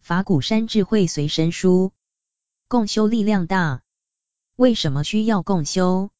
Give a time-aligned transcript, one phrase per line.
[0.00, 1.92] 法鼓山智慧随身书，
[2.68, 3.82] 共修力量大。
[4.56, 6.10] 为什么需要共修？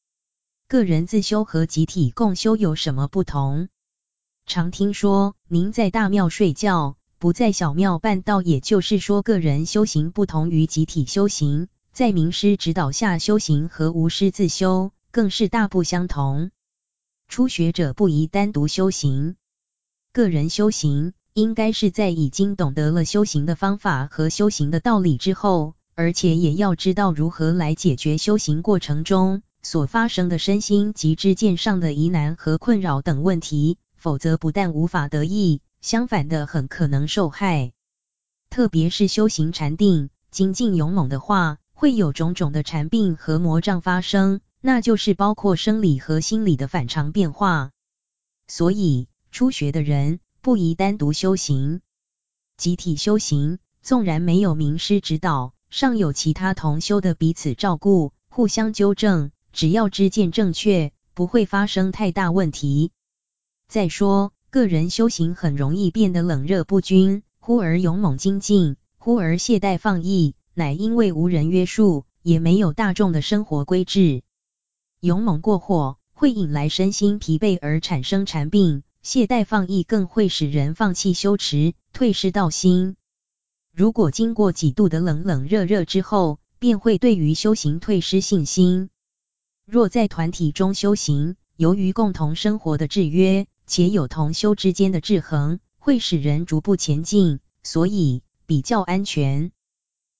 [0.67, 3.67] 个人自修和集体共修有什么不同？
[4.45, 16.49] 常听说，您在大庙睡觉，不在小庙办道，也就是说，个人修行不同于集体修行，在名师指导下修行和无师自修更是大不相同。
[17.27, 19.35] 初学者不宜单独修行，
[20.11, 21.13] 个人修行。
[21.33, 37.73] 应该是在已经懂得了修行的方法和修行的道理之后，而且也要知道如何来解决修行过程中所发生的身心及知见上的疑难和困扰等问题，否则不但无法得益，相反的很可能受害。
[38.49, 47.71] 特别是修行禅定、精进勇猛的话，会有种种的禅病和魔障发生，那就是包括生理和心理的反常变化。
[48.47, 51.81] 所以初学的人，不宜单独修行，
[52.57, 62.91] 集体修行，纵然没有名师指导，尚有其他同修的彼此照顾、互相纠正，只要知见正确，不会发生太大问题。
[63.69, 74.23] 再说，个人修行很容易变得冷热不均，忽而勇猛精进，忽而懈怠放逸，乃因为无人约束，也没有大众的生活规制，
[74.99, 78.83] 勇猛过火，会引来身心疲惫而产生禅病。
[79.01, 82.97] 懈怠放逸更会使人放弃修持，退失道心。
[83.73, 88.89] 如果经过几度的冷冷热热之后，便会对于修行退失信心。
[89.65, 99.53] 若在团体中修行，由于共同生活的制约，且有同修之间的制衡，会使人逐步前进，所以比较安全。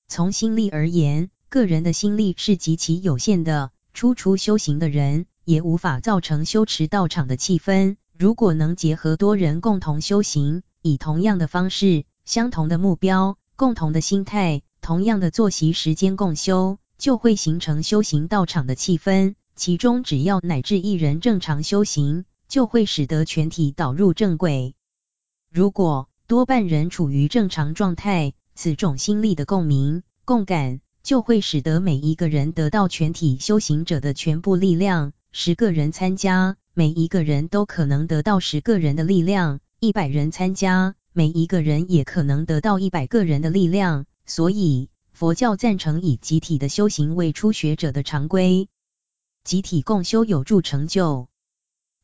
[0.08, 7.98] 从心力而言，个人的心力是极其有限的，初出修行的人也无法造成修持道场的气氛。
[8.18, 19.36] 如果能结合多人共同修行，以同样的方式、相同的目标、共同的心态、同样的作息时间共修，就会形成修行道场的气氛。
[19.58, 24.76] 其中只要乃至一人正常修行，就会使得全体导入正轨。
[25.50, 35.14] 如果多半人处于正常状态，此种心力的共鸣、共感，就会使得每一个人得到全体修行者的全部力量。
[35.32, 36.58] 十个人参加。
[36.74, 44.06] 每一个人都可能得到十个人的力量，一百人参加，每一个人也可能得到一百个人的力量。
[44.26, 48.68] 所以佛教赞成以集体的修行为初学者的常规，
[49.44, 51.31] 集体共修有助成就。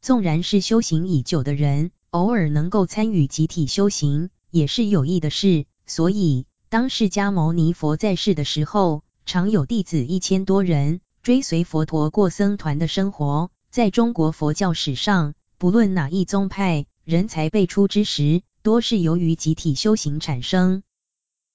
[0.08, 5.66] 纵然是修行已久的人，偶尔能够参与集体修行，也是有益的事。
[5.86, 13.52] 所以当释迦牟尼佛在世的时候，常有弟子一千多人追随佛陀过僧团的生活。
[13.70, 20.84] 在中国佛教史上，不论哪一宗派，人才辈出之时，多是由于集体修行产生。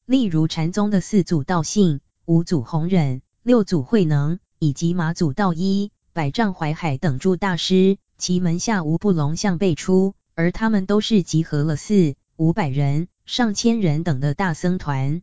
[0.04, 15.22] 例如禅宗的四祖道信、五祖弘忍、六祖慧能，以及马祖道一、百丈怀海等诸大师，其门下无不龙象辈出，而他们都是集合了四五百人、上千人等的大僧团。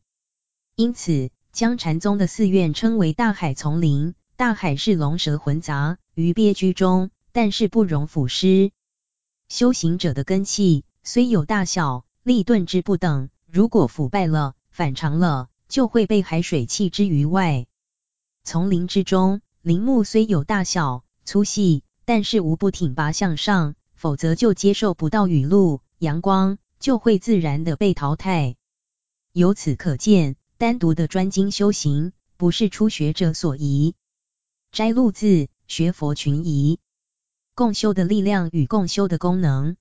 [0.76, 4.16] 因此，将禅宗的寺院称为大海丛林。
[4.36, 8.72] 大海是龙蛇混杂，鱼鳖居中，但是不容腐蚀。
[9.48, 17.66] 修行者的根器虽有大小、利钝之不等，如果腐败了、反常了，就会被海水弃之于外。
[18.44, 28.56] 丛林之中，林木虽有大小、粗细，但是无不挺拔向上，否则就接受不到雨露、阳光，就会自然的被淘汰。
[29.32, 33.94] 由此可见，单独的专精修行，不是初学者所宜。
[34.72, 36.80] 摘录自学佛群疑，
[37.54, 39.78] 共修的力量与共修的功能，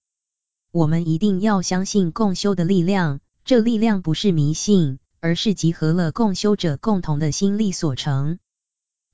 [0.71, 3.21] 我们一定要相信共修的力量。
[3.47, 8.39] 这力量不是迷信，而是集合了共修者共同的心力所成。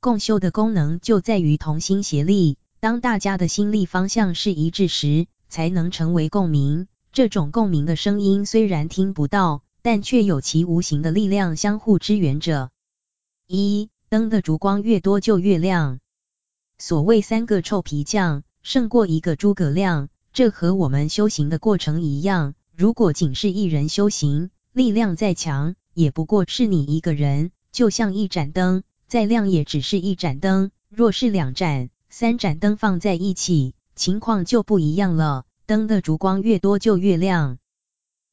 [0.00, 6.87] 共修的功能就在于同心协力，当大家的心力方向是一致时，才能成为共鸣。
[7.15, 12.69] 这种共鸣的声音虽然听不到，但却有其无形的力量相互支援着。
[13.47, 15.99] 一灯的烛光越多就越亮。
[16.77, 22.53] 所谓三个臭皮匠胜过一个诸葛亮，这和我们修行的过程一样。
[22.77, 30.71] 如果仅是一人修行，力量再强，也不过是你一个人，就像一盏灯，再亮也只是一盏灯。
[30.91, 35.47] 若是两盏、三盏灯放在一起，情况就不一样了。
[35.67, 37.59] 灯的烛光越多就越亮。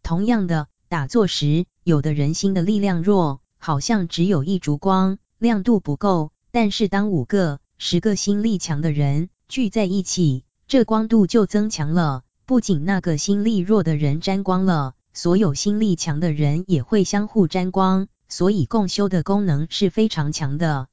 [0.03, 6.31] 同样的，打坐时，有的人心的力量弱，好像只有一烛光，亮度不够。
[6.51, 12.21] 但是当五个、十个心力强的人聚在一起，这光度就增强了。
[12.45, 18.07] 不仅那个心力弱的人沾光了，所有心力强的人也会相互沾光。
[18.29, 20.87] 所以共修的功能是非常强的。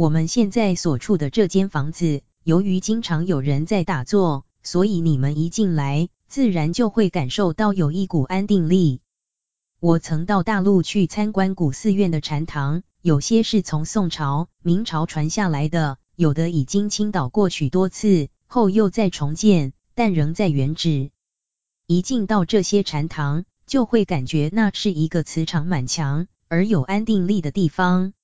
[0.00, 9.02] 我们现在所处的这间房子，由于经常有人在打坐，所以你们一进来，自然就会感受到有一股安定力。
[9.78, 21.10] 我曾到大陆去参观古寺院的禅堂，有些是从宋朝、明朝传下来的，有的已经倾倒过许多次，后又再重建，但仍在原址。
[21.86, 28.14] 一进到这些禅堂，就会感觉那是一个磁场满强而有安定力的地方。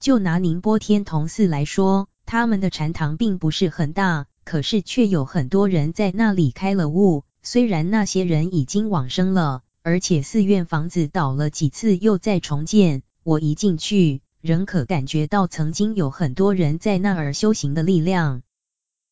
[0.00, 7.24] 就拿宁波天童寺来说，他们的禅堂并不是很大，可是却有很多人在那里开了悟。
[7.42, 18.40] 虽然那些人已经往生了，而且寺院房子倒了几次又再重建，我一进去，仍可感觉到曾经有很多人在那儿修行的力量。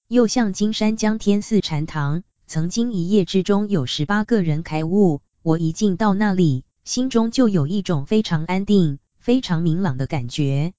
[0.09, 10.73] 又像金山江天寺禅堂，曾经一夜之中有十八个人开悟，我一进到那里，心中就有一种非常安定、非常明朗的感觉。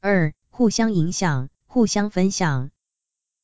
[0.00, 2.70] 二、互相影响，互相分享。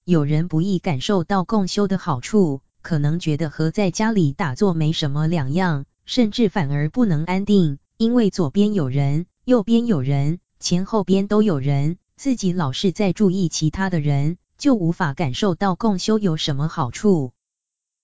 [0.05, 17.33] 有人不易感受到共修的好处，可能觉得和在家里打坐没什么两样，甚至反而不能安定，因为左边有人，右边有人，前后边都有人，自己老是在注意其他的人，就无法感受到共修有什么好处。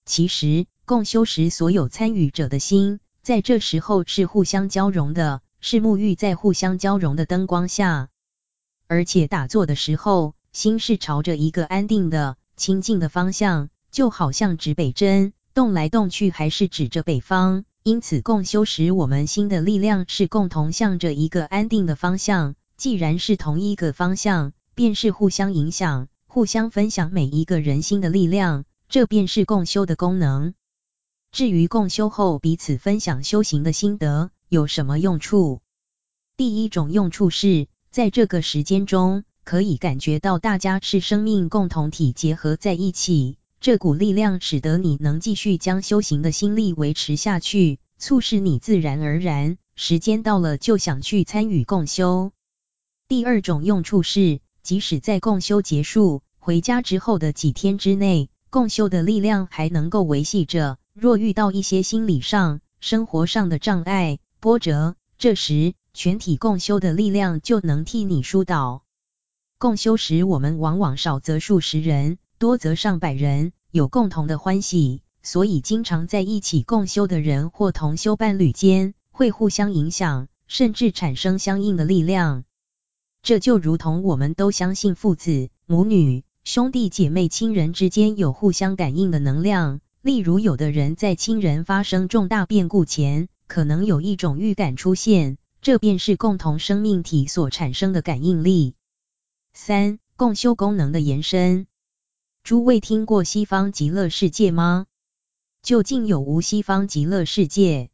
[0.05, 8.09] 其实，共修时所有参与者的心，在这时候是互相交融的，是沐浴在互相交融的灯光下。
[8.89, 17.67] 而且打坐的时候，心是朝着一个安定的、清净的方向，就好像指北针，动来动去还是指着北方。
[17.83, 22.55] 因此共修时，我们心的力量是共同向着一个安定的方向。
[22.79, 30.55] 既然是同一个方向，便是互相影响、互相分享每一个人心的力量，这便是共修的功能。
[31.31, 35.61] 至于共修后彼此分享修行的心得有什么用处？
[36.39, 37.69] 第一种用处是。
[37.91, 52.33] 在这个时间中，可以感觉到大家是生命共同体结合在一起，这股力量使得你能继续将修行的心力维持下去，促使你自然而然，时间到了就想去参与共修。
[53.09, 60.77] 第二种用处是，即使在共修结束，回家之后的几天之内，共修的力量还能够维系着。
[60.93, 68.85] 若遇到一些心理上、生活上的障碍、波折，这时，全体共修的力量就能替你疏导。
[69.59, 82.45] 共修时，我们往往少则数十人，多则上百人，有共同的欢喜，所以经常在一起共修的人或同修伴侣间会互相影响，甚至产生相应的力量。
[83.21, 89.81] 这就如同我们都相信父子、母女、兄弟姐妹、亲人之间有互相感应的能量。
[90.01, 95.39] 例如，有的人在亲人发生重大变故前，可能有一种预感出现。
[95.61, 98.75] 这便是共同生命体所产生的感应力。
[99.53, 101.67] 三、共修功能的延伸。
[102.45, 104.87] 诸位听过西方极乐世界吗？
[105.63, 107.91] 究竟有无西方极乐世界？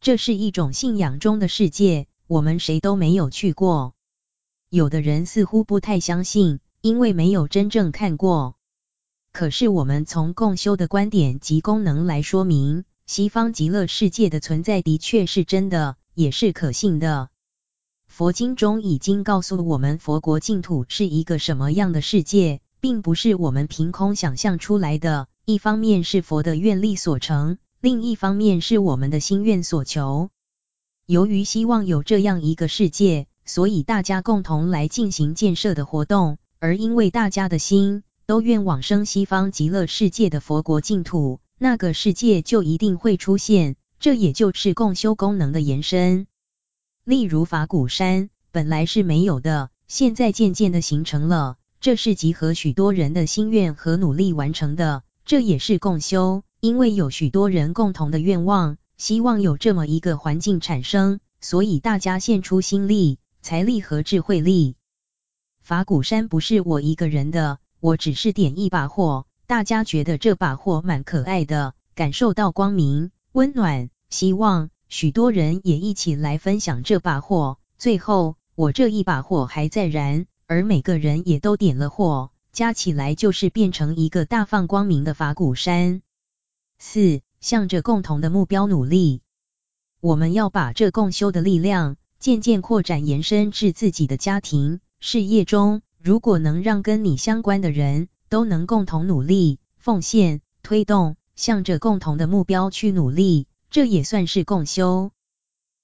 [0.00, 3.94] 这是一种信仰中的世界，我们谁都没有去过。
[4.68, 8.56] 有的人似乎不太相信，因为没有真正看过。
[9.32, 15.96] 可是我们从共修的观点及功能来说明，西方极乐世界的存在的确是真的。
[16.14, 17.28] 也是可信的。
[18.06, 25.28] 佛经中已经告诉我们，佛国净土是一个什么样的世界，并不是我们凭空想象出来的。
[25.44, 30.30] 一方面是佛的愿力所成，另一方面是我们的心愿所求。
[31.06, 36.38] 由于希望有这样一个世界，所以大家共同来进行建设的活动。
[36.58, 43.74] 而因为大家的心都愿往生西方极乐世界的佛国净土，那个世界就一定会出现。
[44.02, 46.26] 这也就是共修功能的延伸。
[47.04, 55.04] 例如法鼓山本来是没有的，现在渐渐的形成了，这是集合许多人的心愿和努力完成的。
[55.24, 64.74] 这也是共修，因为有许多人共同的愿望，希望有这么一个环境产生，所以大家献出心力、财力和智慧力。
[65.60, 73.90] 法鼓山不是我一个人的，我只是点一把火，大家觉得这把火蛮可爱的，感受到光明、温暖。
[74.12, 77.56] 希望许多人也一起来分享这把火。
[77.78, 86.02] 最后，我这一把火还在燃，而每个人也都点了火，加起来就是变成一个大放光明的法鼓山。
[86.78, 89.22] 四，向着共同的目标努力。
[90.02, 95.80] 我们要把这共修的力量渐渐扩展延伸至自己的家庭、事业中。
[95.98, 105.12] 如果能让跟你相关的人都能共同努力、奉献、推动，向着共同的目标去努力，这也算是共修。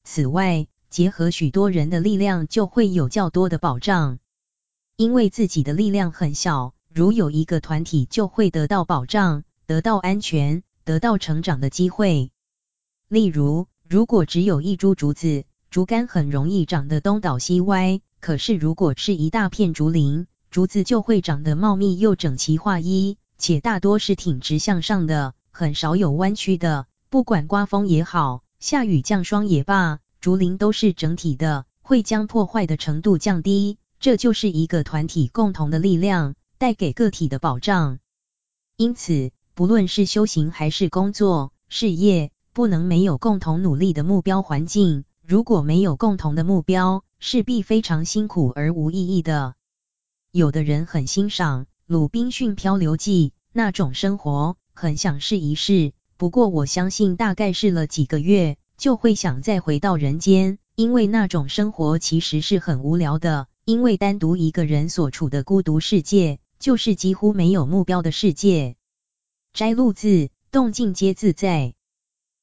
[0.04, 4.18] 此外，结合许多人的力量，就会有较多的保障。
[4.96, 12.30] 因为自己的力量很小，如有一个团体，就会得到保障，得到安全，得到成长的机会。
[13.08, 26.86] 例如，如果只有一株竹子，竹竿很容易长得东倒西歪；可是如果是一大片竹林，竹子就会长得茂密又整齐划一，且大多是挺直向上的，很少有弯曲的。
[27.10, 33.78] 不管刮风也好，下雨降霜也罢，竹林都是整体的，会将破坏的程度降低。
[33.98, 37.98] 这就是一个团体共同的力量带给个体的保障。
[38.76, 45.04] 因此，不论是修行还是工作、事业，不能没有共同努力的目标环境。
[45.26, 49.54] 如果没有共同的目标，势必非常辛苦而无意义的。
[50.30, 55.92] 有的人很欣赏《鲁滨逊漂流记》那种生活，很想试一试。
[56.18, 63.46] 不过，我相信大概试了几个月，就会想再回到人间，因为那种生活其实是很无聊的。
[63.64, 68.74] 因为单独一个人所处的孤独世界，就是几乎没有目标的世界。
[69.52, 70.08] 摘录自
[70.50, 71.74] 《动静皆自在》。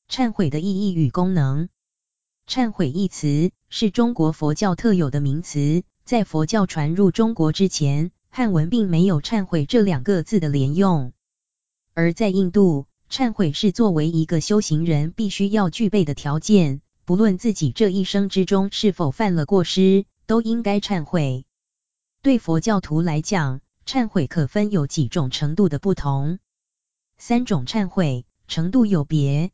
[0.10, 1.68] 忏悔的意义与功能。
[2.48, 11.12] 忏悔一词是中国佛教特有的名词，在佛教传入中国之前，汉文并没有忏悔这两个字的连用。
[11.94, 20.06] 而在印度，忏悔是作为一个修行人必须要具备的条件，不论自己这一生之中是否犯了过失。
[20.28, 21.46] 都应该忏悔。
[22.24, 26.40] 对佛教徒来讲，忏悔可分有几种程度的不同。
[27.20, 29.52] 三种忏悔程度有别。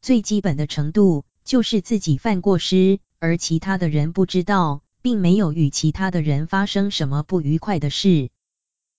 [0.00, 8.30] 最基本的程度就是自己犯过失，而其他的人不知道，并没有与其他的人发生什么不愉快的事。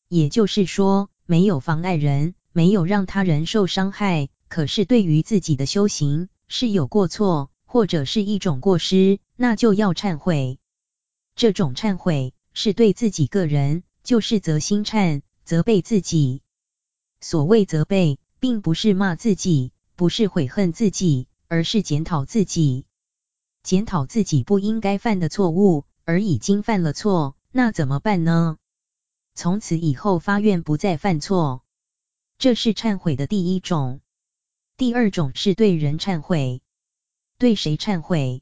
[0.09, 4.29] 也就是说，没有妨碍人，没有让他人受伤害。
[4.48, 10.58] 可是对于自己的修行是有过错，或者是一种过失，那就要忏悔。
[11.36, 16.41] 这种忏悔是对自己个人，就是责心忏，责备自己。
[17.22, 22.86] 所谓责备，并不是骂自己，不是悔恨自己，而是检讨自己。
[23.62, 28.58] 检讨自己不应该犯的错误，而已经犯了错，那怎么办呢？
[29.36, 31.62] 从此以后发愿不再犯错，
[32.39, 34.00] 这是忏悔的第一种。
[34.77, 36.62] 第二种是对人忏悔。
[37.38, 38.41] 对谁忏悔？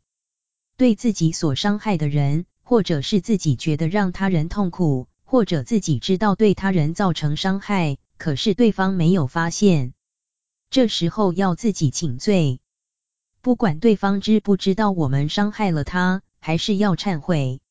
[0.78, 2.46] 对自己所伤害的人。
[2.70, 9.94] 或者是自己觉得让他人痛苦，或者自己知道对他人造成伤害，可是对方没有发现，
[10.70, 12.60] 这时候要自己请罪。
[13.40, 17.62] 不管对方知不知道我们伤害了他，还是要忏悔。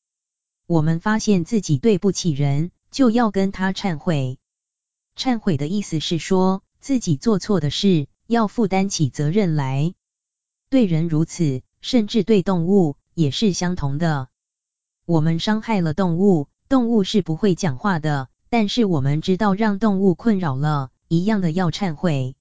[0.65, 4.39] 我们发现自己对不起人，就要跟他忏悔。
[5.17, 9.95] 忏悔的意思是说，自己做错的事，要负担起责任来。
[10.69, 14.27] 对人如此，甚至对动物也是相同的。
[15.07, 22.35] 我们伤害了动物，动物是不会讲话的，但是我们知道让动物困扰了，一样的要忏悔。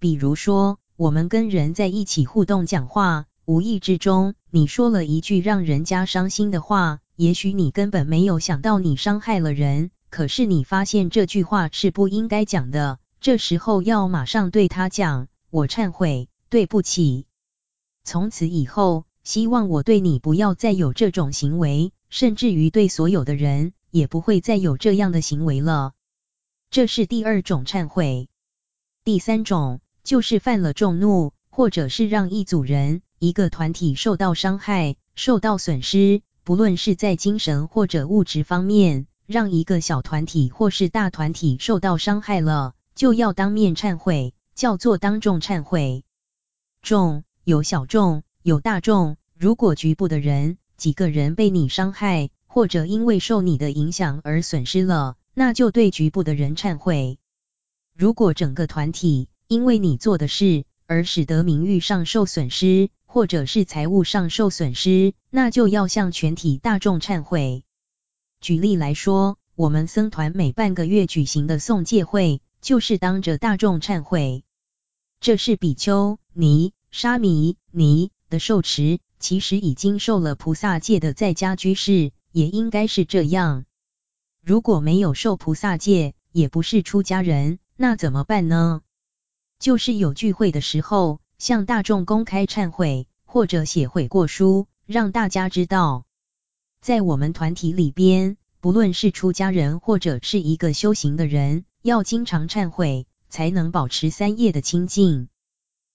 [0.00, 17.24] 比如说，我们跟人在一起互动讲话，无意之中你说了一句让人家伤心的话，也许你根本没有想到你伤害了人，可是你发现这句话是不应该讲的，这时候要马上对他讲，我忏悔，对不起。
[18.04, 19.06] 从此以后。
[19.24, 25.92] 希望我对你不要再有这种行为，甚至于对所有的人也不会再有这样的行为了。
[26.72, 28.28] 这是第二种忏悔。
[29.04, 46.04] 第三种就是犯了众怒，或者是让一组人、一个团体受到伤害、受到损失，不论是在精神或者物质方面，让一个小团体或是大团体受到伤害了，就要当面忏悔，叫做当众忏悔。
[46.82, 48.22] 众有小众。
[48.44, 57.20] 有大众，如果局部的人几个人被你伤害，或者因为受你的影响而损失了，那就对局部的人忏悔。
[57.96, 67.62] 如果整个团体因为你做的事而使得名誉上受损失，或者是财务上受损失，那就要向全体大众忏悔。
[68.42, 74.44] 举例来说，我们僧团每半个月举行的诵戒会，就是当着大众忏悔。
[75.20, 78.10] 这是比丘尼、沙弥尼。
[78.28, 83.66] 的受持其实已经受了菩萨戒的在家居士也应该是这样。
[84.42, 88.80] 如果没有受菩萨戒，也不是出家人，那怎么办呢？
[89.58, 96.06] 就是有聚会的时候，向大众公开忏悔，或者写悔过书，让大家知道，
[96.82, 105.28] 在我们团体里边，不论是出家人或者是一个修行的人，要经常忏悔，才能保持三业的清净。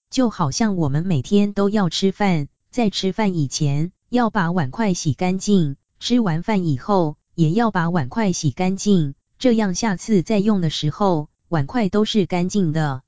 [0.10, 13.02] 就好像我们每天都要吃饭，在吃饭以前要把碗筷洗干净，吃完饭以后也要把碗筷洗干净，这样下次再用的时候，碗筷都是干净的。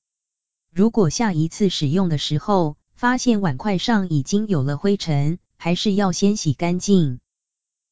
[0.69, 7.21] 如果下一次使用的时候，发现碗筷上已经有了灰尘，还是要先洗干净。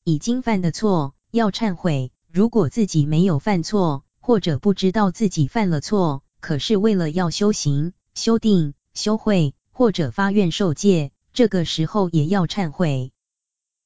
[0.08, 8.74] 已经犯的错要忏悔，如果自己没有犯错，或者不知道自己犯了错，可是为了要修行、修定。
[8.94, 13.12] 修慧或者发愿受戒，这个时候也要忏悔。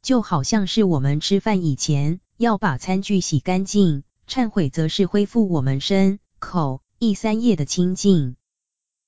[0.04, 8.36] 就好像是我们吃饭以前要把餐具洗干净，忏悔则是恢复我们身、口、意三业的清净。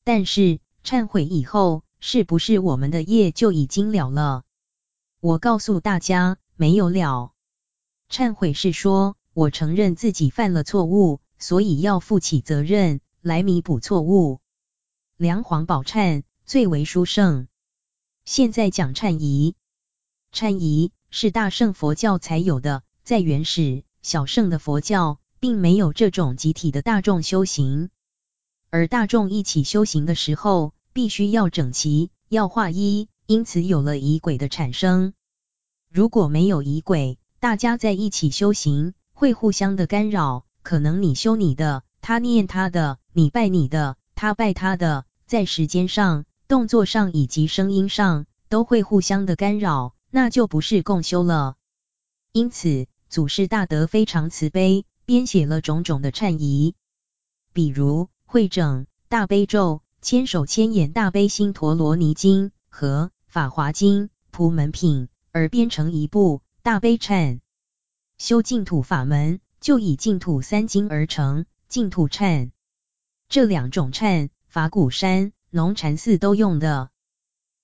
[0.03, 4.43] 但是忏悔以后，是不是我们的业就已经了了？
[5.21, 7.31] 我告诉大家，没有了。
[8.09, 14.39] 忏悔是说我承认自己犯了错误，所以要负起责任来弥补错误。
[15.17, 17.47] 梁皇宝忏最为殊胜。
[18.25, 19.55] 现在讲忏仪，
[20.33, 27.89] 忏仪是大乘佛教才有的，在原始小乘的佛教，并没有这种集体的大众修行。
[28.69, 35.13] 而大众一起修行的时候，必须要整齐，要划一，因此有了仪轨的产生。
[35.93, 43.95] 如果没有仪轨，大家在一起修行，会互相的干扰，可能你修你的，他念他的，你拜你的。
[44.15, 51.57] 他拜他的，在时间上、动作上以及声音上，都会互相的干扰，那就不是共修了。
[52.31, 56.73] 因此，祖师大德非常慈悲，编写了种种的忏仪，
[57.53, 67.41] 比如会整大悲咒、千手千眼大悲心陀罗尼经和法华经、普门品，而编成一部大悲忏。
[68.17, 72.51] 修净土法门，就以净土三经而成，净土忏。
[73.27, 76.91] 这两种忏，法鼓山、农禅寺都用的，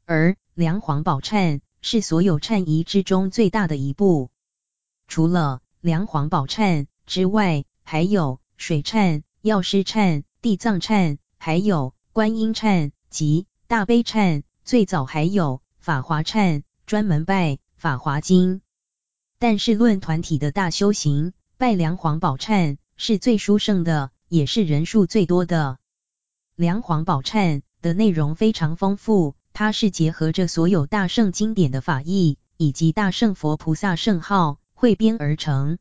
[0.06, 4.32] 而梁皇宝忏是所有忏仪之中最大的一部。
[5.08, 14.42] 除了梁皇宝忏之外，还有水忏、药师忏、地藏忏，还有观音忏及大悲忏。
[14.66, 18.62] 最早还有法华忏，专门拜法华经。
[19.38, 24.10] 但是论团体的大修行，拜梁皇宝忏是最殊胜的。
[24.28, 25.78] 也是人数最多的。
[26.56, 35.78] 梁皇宝忏的内容非常丰富，它是结合着所有大圣经典的法义，以及大圣佛菩萨圣号汇编而成。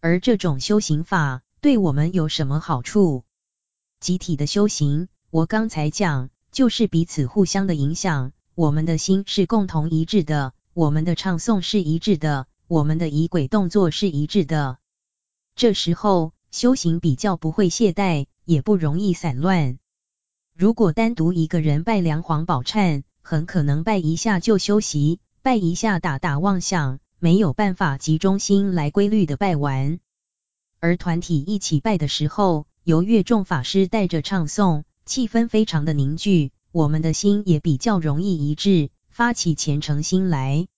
[0.00, 3.24] 而这种修行法对我们有什么好处？
[4.00, 14.76] 集体的修行，我刚才讲，就是彼此互相的影响，我们的心是共同一致的，我们的唱诵是一致的，我们的仪轨动作是一致的。
[15.56, 16.34] 这时候。
[16.50, 19.78] 修行比较不会懈怠，也不容易散乱。
[20.52, 30.00] 如果单独一个人拜梁皇宝忏，很可能拜一下就休息，拜一下打打妄想，没有办法集中心来规律的拜完。
[30.80, 40.68] 而团体一起拜的时候，由乐众法师带着唱诵，气氛非常的凝聚，我们的心也比较容易一致，发起虔诚心来。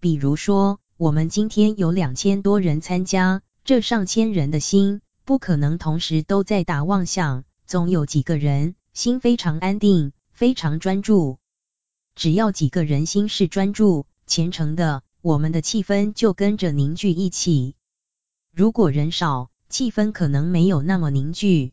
[0.00, 3.42] 比如说，我们今天有两千多人参加。
[3.64, 11.38] 这上千人的心不可能同时都在打妄想，总有几个人心非常安定，非常专注。
[12.14, 17.74] 只要几个人心是专注、虔诚的，我们的气氛就跟着凝聚一起。
[18.52, 21.72] 如果人少，气氛可能没有那么凝聚。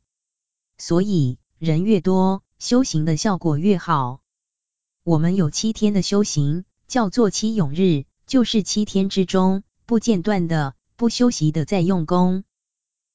[0.77, 4.19] 所以人越多，修行的效果越好。
[5.03, 10.75] 我们有七天的修行，叫做七永日，就是七天之中不间断的。
[10.95, 12.43] 不休息的在用功。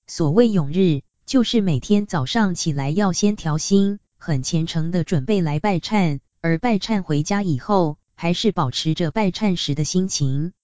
[0.08, 10.54] 所谓永日，就是每天早上起来要先调心，很虔诚的准备来拜忏，而拜忏回家以后，还是保持着拜忏时的心情。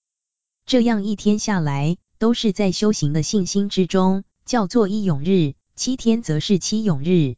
[0.66, 5.54] 这样一天下来，都是在修行的信心之中，叫做一永日。
[5.76, 7.36] 七天则是七永日。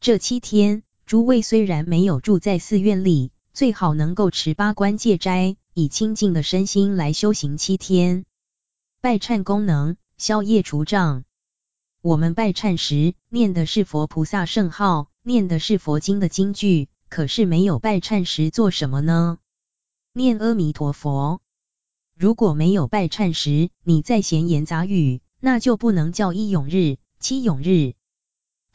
[0.00, 8.24] 这七天，诸位虽然没有住在寺院里，最好能够持八关戒斋，以清净的身心来修行七天。
[9.00, 11.24] 拜忏功能，消业除障。
[12.00, 19.38] 我们拜忏时念的是佛菩萨圣号，念的是佛经的经句，可是没有拜忏时做什么呢？
[20.12, 21.40] 念阿弥陀佛。
[22.16, 27.94] 如果没有拜忏时，你在闲言杂语，那就不能叫一永日、七永日。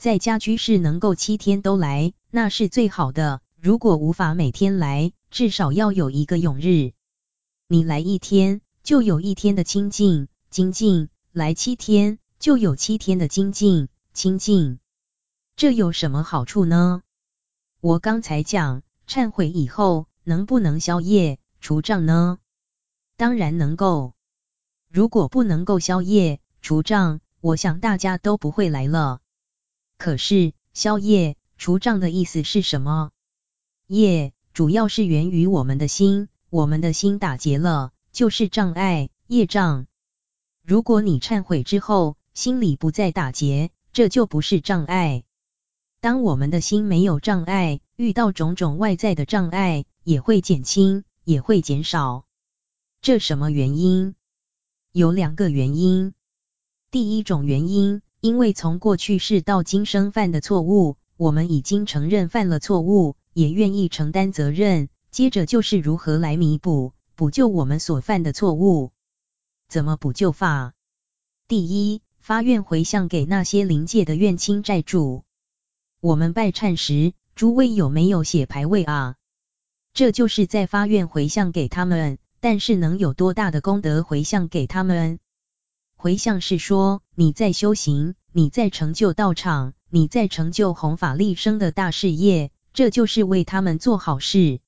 [0.04, 3.39] 在家居士能够七天都来，那是最好的。
[3.58, 6.92] 如果无法每天来，至少要有一个永日。
[7.70, 14.80] 你来一天，就有一天的清净精进；来七天，就有七天的精进清净。
[15.56, 17.02] 这有什么好处呢？
[17.80, 22.39] 我刚才讲，忏悔以后能不能消业除障呢？
[23.16, 24.16] 当然能够。
[24.89, 29.22] 如果不能够消业除障，我想大家都不会来了。
[30.04, 33.12] 可是消业除障的意思是什么？
[33.88, 39.88] 业主要是源于我们的心，我们的心打结了，就是障碍业障。
[40.62, 45.24] 如果你忏悔之后，心里不再打结，这就不是障碍。
[46.02, 52.26] 当我们的心没有障碍，遇到种种外在的障碍，也会减轻，也会减少。
[53.02, 54.16] 这什么原因？
[54.92, 56.13] 有两个原因。
[56.92, 64.88] 第一种原因，因为从过去世到今生犯的错误，我们已经承认犯了错误，也愿意承担责任。
[65.12, 68.94] 接着就是如何来弥补、补救我们所犯的错误。
[69.68, 70.72] 怎么补救法？
[71.50, 75.26] 第一，发愿回向给那些灵界的怨亲债主。
[76.00, 79.18] 我们拜忏时，诸位有没有写牌位啊？
[79.94, 85.20] 这就是在发愿回向给他们，但是能有多大的功德回向给他们？
[86.04, 94.60] 回向是说你在修行，你在成就道场，你在成就弘法利生的大事业，这就是为他们做好事。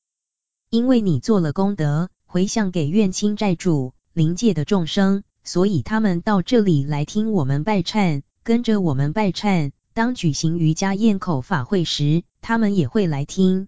[0.69, 9.73] 因为你做了功德，回向给愿亲债主、灵界的众生，所以他们到这里来听我们拜忏，跟着我们拜忏。
[9.93, 13.67] 当举行瑜伽咽口法会时，他们也会来听。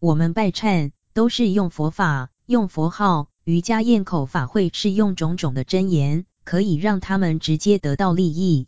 [0.00, 8.66] 我们拜忏都是用佛法、用佛号，瑜伽咽口法会是用种种的真言，可以让他们直接得到利益。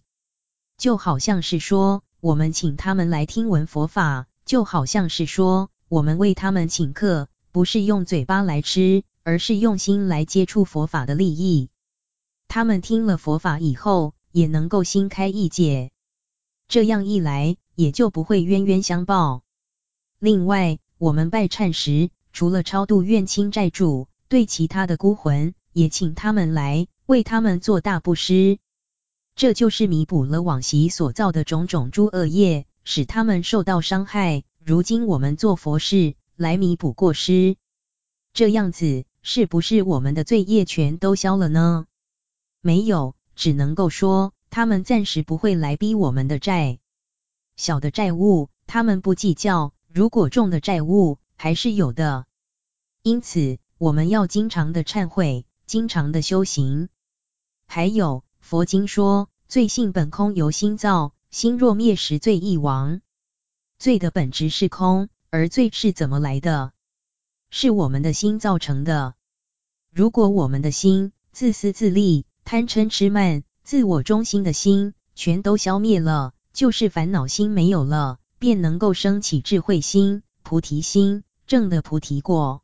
[0.78, 11.68] 就好像是说，我们请他们来听闻佛法，就好像是说，我们为他们请客，不是用嘴巴来吃，而是用心来接触佛法的利益。
[12.48, 15.90] 他们听了佛法以后，也能够心开意解。
[16.68, 19.42] 这样一来，也就不会冤冤相报。
[20.18, 28.58] 另外，我们拜忏时，除了超度怨亲债主，对其他的孤魂，也请他们来，为他们做大布施。
[29.34, 34.44] 这就是弥补了往昔所造的种种诸恶业，使他们受到伤害。
[34.64, 37.56] 如今我们做佛事，来弥补过失。
[38.32, 41.86] 这样子，是不是我们的罪业全都消了呢？
[42.60, 44.32] 没有，只能够说。
[44.54, 46.78] 他们暂时不会来逼我们的债，
[47.56, 52.26] 小的债务他们不计较，如果重的债务还是有的。
[53.02, 56.90] 因此，我们要经常的忏悔，经常的修行。
[57.66, 63.00] 还有，佛经说，罪性本空，由心造，心若灭时，罪亦亡。
[63.78, 66.74] 罪的本质是空，而罪是怎么来的？
[67.48, 69.14] 是我们的心造成的。
[69.90, 82.62] 如果我们的心自私自利、贪嗔痴慢，自我中心的心全都消灭了，就是烦恼心没有了，便能够升起智慧心、菩提心，正的菩提果。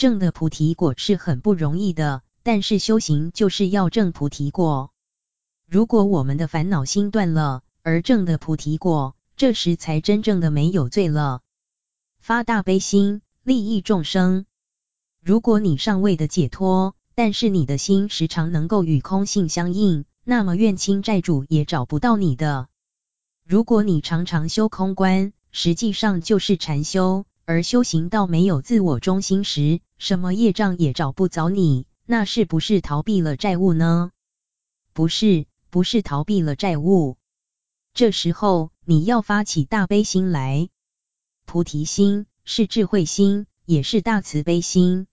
[0.00, 4.94] 证的菩提果是很不容易的，但是修行就是要证菩提果。
[5.68, 11.42] 如果我们的烦恼心断了，而证的菩提果，这时才真正的没有罪了。
[12.18, 14.46] 发大悲心，利益众生。
[15.22, 20.06] 如果你尚未的解脱，但是你的心时常能够与空性相应。
[20.24, 22.68] 那么怨亲债主也找不到你的。
[23.44, 34.12] 如果你常常修空观，实际上就是禅修，而修行到没有自我中心时，什么业障也找不着你，那是不是逃避了债务呢？
[34.92, 37.16] 不是，不是逃避了债务。
[37.92, 40.68] 这时候你要发起大悲心来，
[41.44, 45.08] 菩提心是智慧心，也是大慈悲心。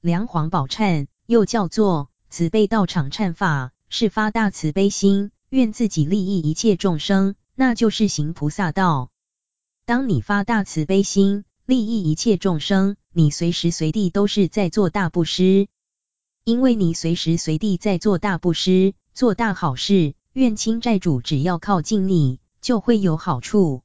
[0.00, 3.72] 梁皇宝忏又叫做慈悲道场忏法。
[3.88, 9.10] 是发大慈悲心，愿自己利益一切众生，那就是行菩萨道。
[9.84, 15.66] 当你发大慈悲心，利益一切众生，你随时随地都是在做大布施，
[16.44, 23.82] 因为你随时随地在做大布施，做大好事，冤亲债主只要靠近你，就会有好处。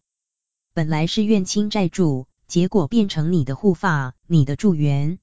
[0.73, 5.17] 本来是冤亲债主，结果变成你的护法，你的助缘，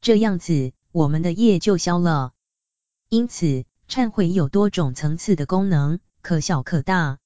[0.00, 2.32] 这样子，我们的业就消了。
[3.08, 3.64] 因此。
[3.88, 7.18] 忏悔有多种层次的功能，可小可大。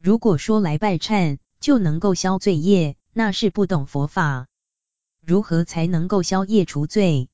[0.00, 4.46] 如果说来拜忏就能够消罪业，那是不懂佛法。
[5.24, 7.28] 如何才能够消业除罪？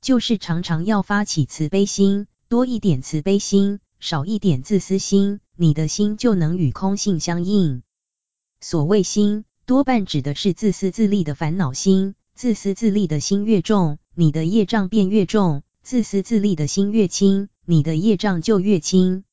[0.00, 7.82] 就是常常要发起慈悲心，多一点慈悲心，少一点自私心，你的心就能与空性相应。
[8.60, 12.14] 所谓心，多半指的是自私自利的烦恼心。
[12.34, 19.24] 自私自利的心越重，你的业障便越重；自私自利的心越轻，你的业障就越轻。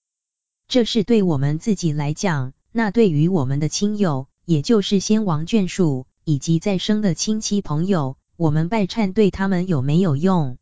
[0.68, 10.58] 这是对我们自己来讲，那对于我们的亲友，也就是先王眷属以及在生的亲戚朋友，我们拜忏对他们有没有用？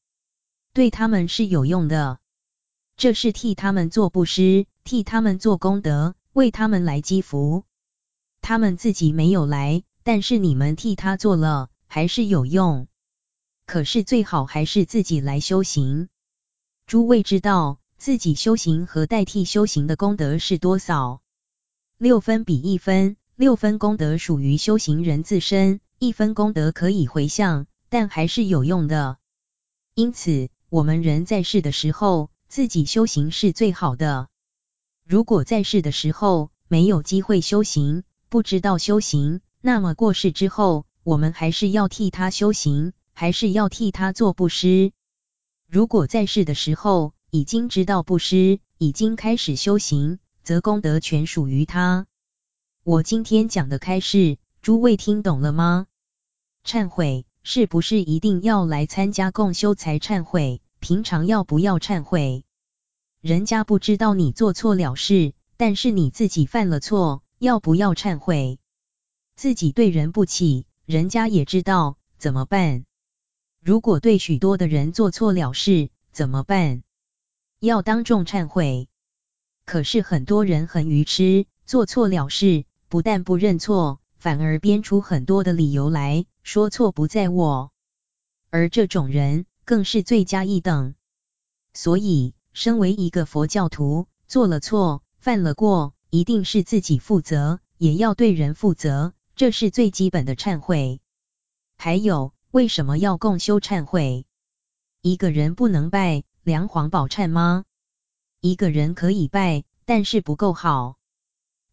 [0.73, 2.19] 对他们是有用的，
[2.95, 7.65] 这是替他们做布施，替他们做功德，为他们来积福。
[8.41, 12.87] 他们自己没有来，但是你们替他做了，还是有用。
[13.65, 16.09] 可是最好还是自己来修行。
[16.85, 21.21] 诸位知道自己修行和代替修行的功德是多少？
[21.97, 29.17] 六分比一分，六分功德属于修行人自身，一分功德可以回向，但还是有用的。
[29.95, 34.27] 因此，我们人在世的时候，自己修行是最好的。
[35.03, 44.91] 如果在世的时候没有机会修行，不知道修行，那么过世之后，我们还是要替他修行，还是要替他做布施。
[45.67, 52.05] 如果在世的时候已经知道布施，已经开始修行，则功德全属于他。
[52.85, 55.87] 我今天讲的开示，诸位听懂了吗？
[56.65, 60.61] 忏悔是不是一定要来参加共修才忏悔？
[60.81, 62.43] 平常要不要忏悔？
[63.21, 67.23] 人家不知道你做错了事，但是你自己犯了错。
[67.39, 68.59] 要不要忏悔？
[69.37, 72.83] 自己对人不起，人家也知道，怎么办？
[73.61, 76.83] 如果对许多的人做错了事，怎么办？
[77.61, 78.89] 要当众忏悔。
[79.63, 87.71] 可是很多人很愚痴，做错了事，不但不认错，反而编出很多的理由来说错不在我。
[88.51, 90.93] 而这种人更是罪加一等。
[91.73, 95.95] 所以，身为一个佛教徒，做了错，犯了过。
[96.11, 101.01] 一定是自己负责，也要对人负责，这是最基本的忏悔。
[101.75, 104.27] 还有，为什么要共修忏悔？
[105.01, 107.63] 一个人不能拜梁皇宝忏吗？
[108.39, 110.97] 一个人可以拜，但是不够好。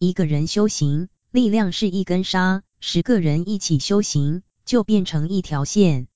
[0.02, 6.08] 一个人修行，力量是一根纱，十个人一起修行，就变成一条线。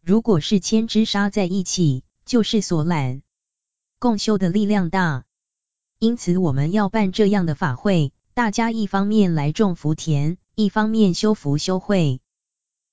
[0.00, 3.22] 如果是千只纱在一起，就是索缆。
[3.98, 5.24] 共修的力量大。
[5.98, 12.20] 因此，我们要办这样的法会，大家一方面来种福田，一方面修福修慧。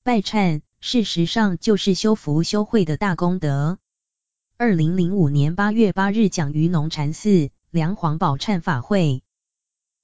[0.04, 3.78] 拜忏，事实上就是修福修慧的大功德。
[4.58, 9.22] 二零零五年八月八日，讲于农禅寺梁皇宝忏法会，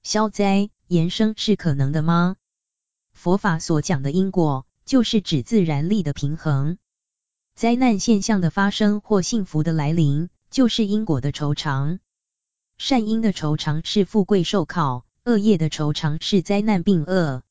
[0.03, 2.35] 消灾延生是可能的吗？
[3.13, 6.79] 佛法所讲的因果，就是指自然力的平衡。
[7.53, 11.99] 灾难现象的发生或幸福的来临，就是因果的酬偿。
[12.79, 17.43] 善因的酬偿是富贵寿考，恶业的酬偿是灾难病厄。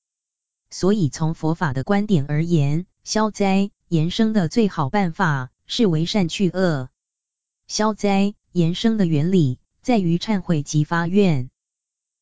[0.70, 6.88] 所以从佛法的观点而言，消灾延生的最好办法是为善去恶。
[7.68, 11.48] 消灾延生的原理在于忏悔及发愿，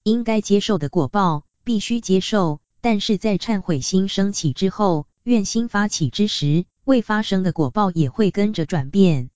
[0.09, 9.29] 应该接受的果报必须接受，但是在忏悔心升起之后，愿心发起之时，未发生的果报也会跟着转变。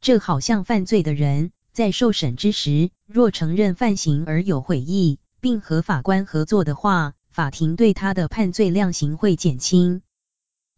[0.00, 1.52] 这好像犯罪的人。
[1.72, 10.02] 在受审之时，若承认犯行而有悔意，并和法官合作的话，法庭对他的判罪量刑会减轻。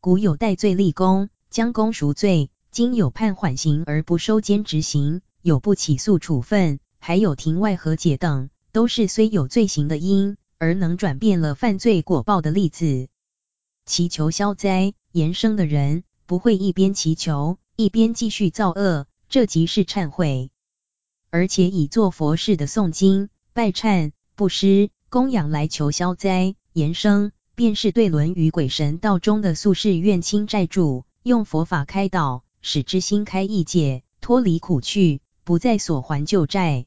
[0.01, 13.07] 古有戴罪立功，将功赎罪；今有判缓刑而不收监执行，有不起诉处分，还有庭外和解等，都是虽有罪行的因，而能转变了犯罪果报的例子。
[13.87, 20.51] 祈求消灾延生的人，不会一边祈求，一边继续造恶，这即是忏悔。
[21.31, 36.87] 而且以做佛事的诵经、拜忏、布施、供养来求消灾延生，便是对轮与鬼神道中的宿世怨亲债主，用佛法开导，使之心开意解，脱离苦趣，不再所还旧债。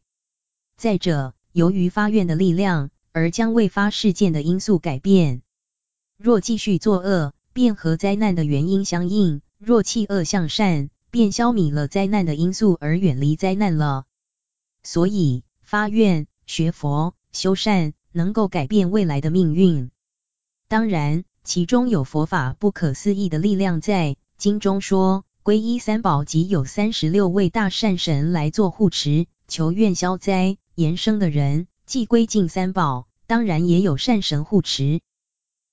[0.75, 5.41] 再者，由于发愿的力量，而将未发事件的因素改变。
[6.15, 14.05] 若继续作恶，便和灾难的原因相应；若弃恶向善，便消弭了灾难的因素而远离灾难了。
[14.83, 19.89] 所以发愿学佛修善，能够改变未来的命运。
[20.67, 24.15] 当然，其中有佛法不可思议的力量在。
[24.37, 35.01] 经中说，皈依三宝即有三十六位大善神来做护持，求愿消灾延生的人，既归尽三宝，当然也有善神护持。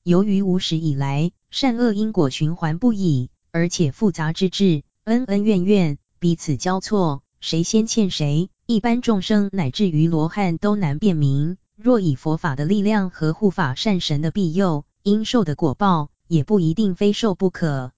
[0.03, 8.49] 由于无始以来善恶因果循环不已，而且复杂之至，恩恩怨怨彼此交错，谁先欠谁？
[8.65, 11.59] 一般众生乃至于罗汉都难辨明。
[11.77, 17.93] 若以佛法的力量和护法善神的庇佑，应受的果报也不一定非受不可。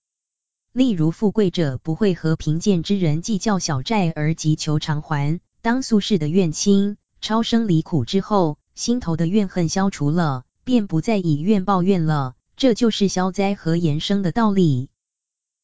[0.72, 5.38] 例如，富贵者不会和贫贱之人计较小债而急求偿还。
[5.66, 12.36] 当苏轼的怨亲超生离苦之后，心头的怨恨消除了，便不再以怨报怨了。
[12.56, 14.90] 这就是消灾和延生的道理。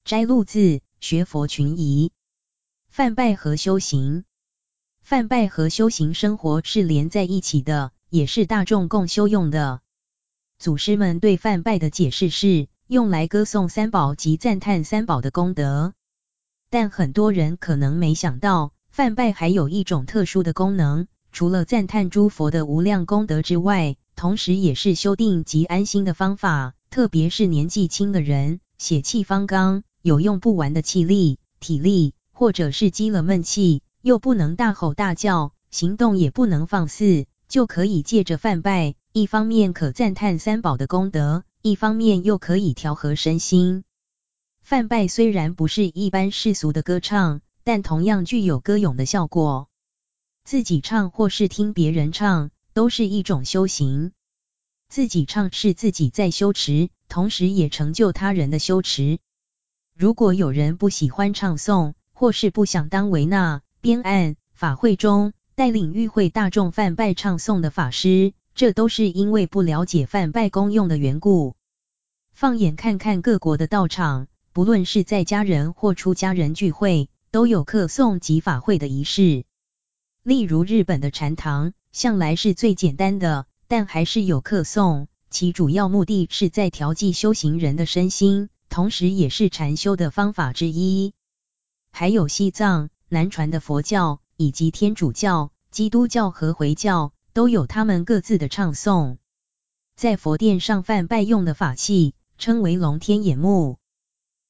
[0.05, 2.11] 摘录自学佛群疑，
[2.89, 4.25] 泛拜和修行，
[5.05, 9.83] 泛拜和修行生活是连在一起的，也是大众共修用的。
[10.59, 15.95] 祖师们对泛拜的解释是，用来歌颂三宝及赞叹三宝的功德，
[16.71, 26.75] 但很多人可能没想到，梵呗还有一种特殊的功能，除了赞叹诸佛的无量功德之外，同时也是修定及安心的方法。
[26.91, 41.45] 特别是年纪轻的人，血气方刚，有用不完的气力、体力，或者是积了闷气，又不能大吼大叫，行动也不能放肆，就可以借着梵呗，一方面可赞叹三宝的功德。
[41.63, 43.85] 一方面又可以调和身心。
[44.61, 49.69] 梵呗虽然不是一般世俗的歌唱，但同样具有歌咏的效果。
[50.45, 54.13] 自己唱或是听别人唱，都是一种修行。
[54.89, 59.19] 自己唱是自己在修持，同时也成就他人的修持。
[59.97, 71.55] 如果有人不喜欢唱诵，或是不想当维那、边岸法会中带领与会大众梵呗唱诵的法师，这都是因为不了解梵呗功用的缘故。
[72.33, 79.45] 放眼看看各国的道场，不论是在家人或出家人聚会，都有课诵及法会的仪式。
[80.23, 91.15] 例如日本的禅堂，向来是最简单的，但还是有课诵，其主要目的是在调剂修行人的身心，同时也是禅修的方法之一。
[91.91, 97.13] 还有西藏、南传的佛教，以及天主教、基督教和回教。
[97.35, 99.17] 都有他们各自的唱诵，
[99.97, 103.79] 在佛殿上梵呗用的法器称为龙天眼目。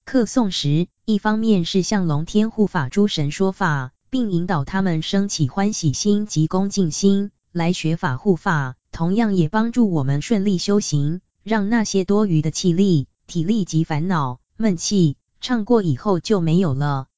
[0.05, 17.09] 课诵时，一方面是向龙天护法诸神说法，并引导他们升起欢喜心及恭敬心来学法护法，同样也帮助我们顺利修行，让那些多余的气力、体力及烦恼、闷气唱过以后就没有了。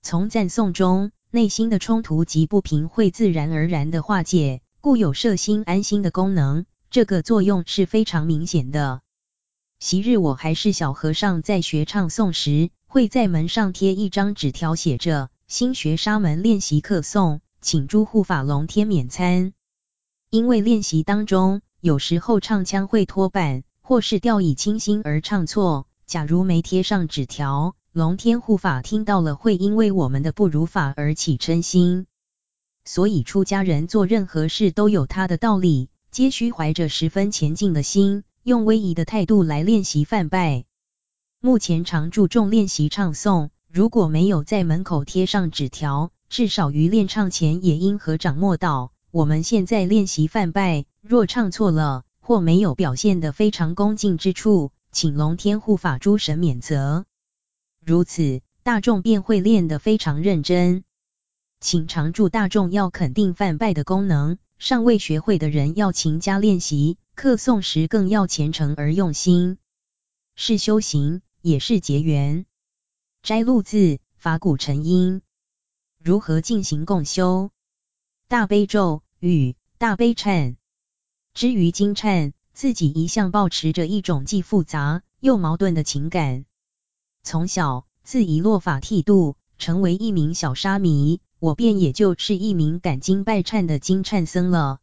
[0.00, 4.62] 从赞颂中，内心的冲突及不平会自然而然的化解。
[4.80, 9.02] 故有摄心安心的功能，这个作用是非常明显的。
[9.78, 19.52] 昔日我还是小和尚，在学唱诵时，会在门上贴一张纸条，写着“新学沙门练习课诵，请诸护法龙天免餐”。
[20.28, 32.08] 因为练习当中，有时候唱腔会脱板，或是掉以轻心而唱错，假如没贴上纸条，龙天护法听到了，会因为我们的不如法而起嗔心。
[32.84, 40.64] 所以出家人做任何事都有他的道理，皆需怀着十分虔敬的心，用威仪的态度来练习犯拜。
[41.42, 48.90] 目前常注重练习唱诵，如果没有在门口贴上纸条，至少于练唱前也应合掌默祷。
[49.10, 57.06] 我们现在练习梵拜，若唱错了或没有表现得非常恭敬之处，请龙天护法诸神免责。
[57.82, 60.84] 如此，大众便会练得非常认真。
[61.58, 69.56] 请常住大众要肯定梵拜的功能，尚未学会的人要勤加练习，课诵时更要虔诚而用心，
[70.36, 72.46] 是修行，也是结缘。
[73.22, 75.22] 摘录自法鼓晨音，
[75.98, 77.50] 如何进行共修？
[78.28, 80.56] 大悲咒与大悲忏。
[81.34, 86.44] 至于金忏，自己一向保持着一种既复杂又矛盾的情感。
[87.22, 91.20] 从小自以落法剃度，成为一名小沙弥。
[91.38, 94.80] 我便也就是一名感经拜忏的金忏僧了。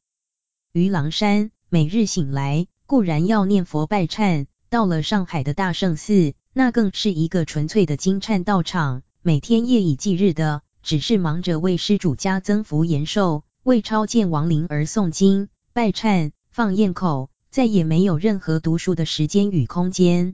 [0.72, 20.34] 于狼山，每日醒来固然要念佛拜忏，到了上海的大圣寺，那更是一个纯粹的金忏道场，每天夜以继日的，只是忙着为施主家增福延寿，为超荐亡灵而诵经拜忏放焰口，再也没有任何读书的时间与空间。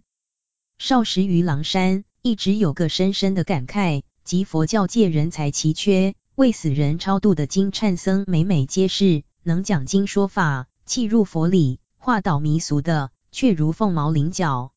[0.77, 4.03] 少时于狼山，一直有个深深的感慨。
[4.23, 14.71] 即佛教界人才奇缺，为死人超度的金忏僧每每皆是能讲经说法、契入佛理、化导迷俗的，却如凤毛麟角。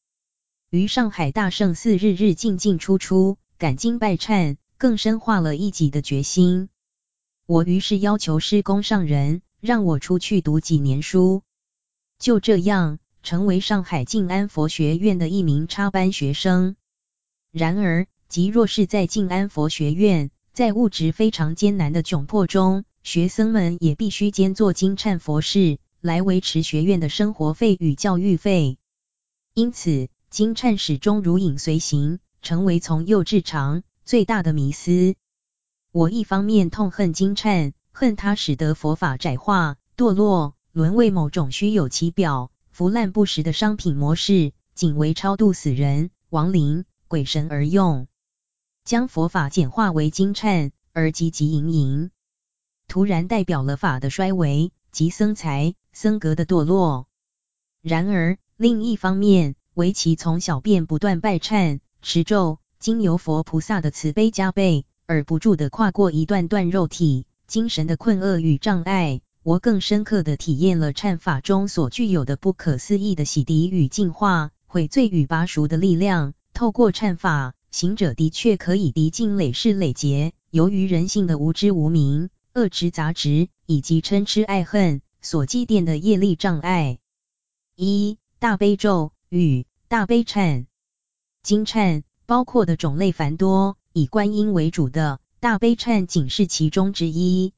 [0.71, 6.69] 于上海大圣寺日日进进出出，赶经拜忏，更深化了一己的决心。
[7.47, 11.43] 我于是要求师公上人，让我出去读几年书，
[12.19, 16.75] 就这样成为上海静安佛学院的一名插班学生。
[17.53, 28.79] 然而，即若是在静安佛学院，在物质非常艰难的窘迫中，学生们也必须兼做经忏佛事，来维持学院的生活费与教育费。
[29.55, 35.15] 因此，金忏始终如影随形，成为从幼至长最大的迷思。
[35.93, 48.07] 我一方面痛恨金忏，恨它使得佛法窄化、堕落，沦为某种虚有其表、腐烂不实的商品模式，仅为超度死人、亡灵、鬼神而用，
[48.85, 52.11] 将佛法简化为金忏而汲汲营营，
[52.89, 57.09] 突然代表了法的衰微及僧才、僧格的堕落。
[57.81, 76.33] 然而，另一方面，唯其从小便不断拜忏持咒，经由佛菩萨的慈悲加被，而不住地跨过一段段肉体、精神的困厄与障碍，我更深刻地体验了忏法中所具有的不可思议的洗涤与净化、悔罪与拔赎的力量。
[76.55, 86.97] 透过忏法，行者的确可以涤净累世累劫，由于人性的无知无明、恶执杂执以及嗔痴爱恨所积淀的业力障碍。
[87.75, 90.67] 一大悲咒与大悲忏，
[91.43, 97.53] 金忏包括的种类繁多，以观音为主的大悲忏仅是其中之一，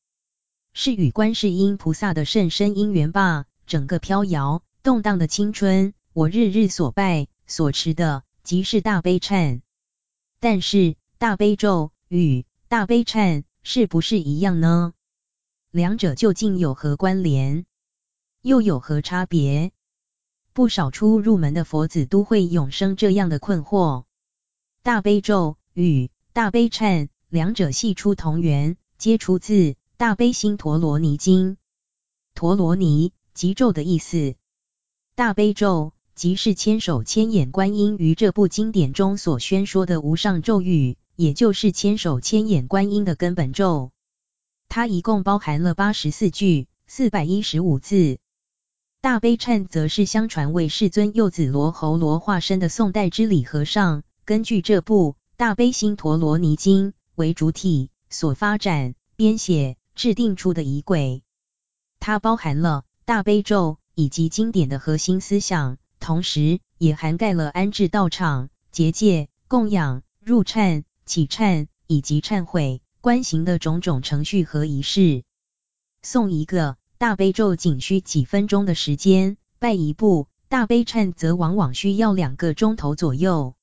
[0.72, 3.44] 是与观世音菩萨的甚深因缘吧。
[3.66, 9.60] 整个飘摇动荡的青春，我日日所拜所持的，即是大悲忏。
[10.40, 14.94] 但是大悲咒与大悲忏是不是一样呢？
[15.70, 17.66] 两者究竟有何关联？
[18.40, 19.70] 又有何差别？
[20.58, 24.02] 不少初入门的佛子都会永生这样的困惑。
[24.82, 29.52] 大悲咒与大悲忏两者系出同源，皆出自
[29.96, 31.52] 《大悲心陀罗尼经》。
[32.34, 34.34] 陀罗尼即咒的意思，
[35.14, 43.92] 大悲咒即是千手千眼观音于这部经典中所宣说的无上咒语，也就是千手千眼观音的根本咒。
[44.68, 48.18] 它一共包含了八十四句，四百一十五字。
[49.08, 61.22] 大悲忏则是相传为世尊幼子罗睺罗化身的宋代之礼和尚，根据这部《大悲心陀罗尼经》为主体所发展、编写、制定出的仪轨。
[61.98, 75.22] 它包含了大悲咒以及经典的核心思想，同时也涵盖了安置道场、结界、供养、入忏、起忏以及忏悔、观行的种种程序和仪式。
[76.02, 83.54] 送一个大悲咒仅需几分钟的时间，拜一部大悲忏则往往需要两个钟头左右。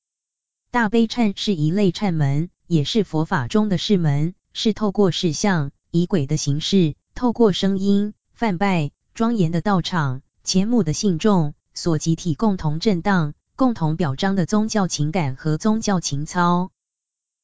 [0.70, 16.70] 大悲忏是一类忏门，也是佛法中的释门，是透过事项、仪轨的形式，透过声音、泛拜、庄严的道场、前母的信众所集体共同震荡、共同表彰的宗教情感和宗教情操。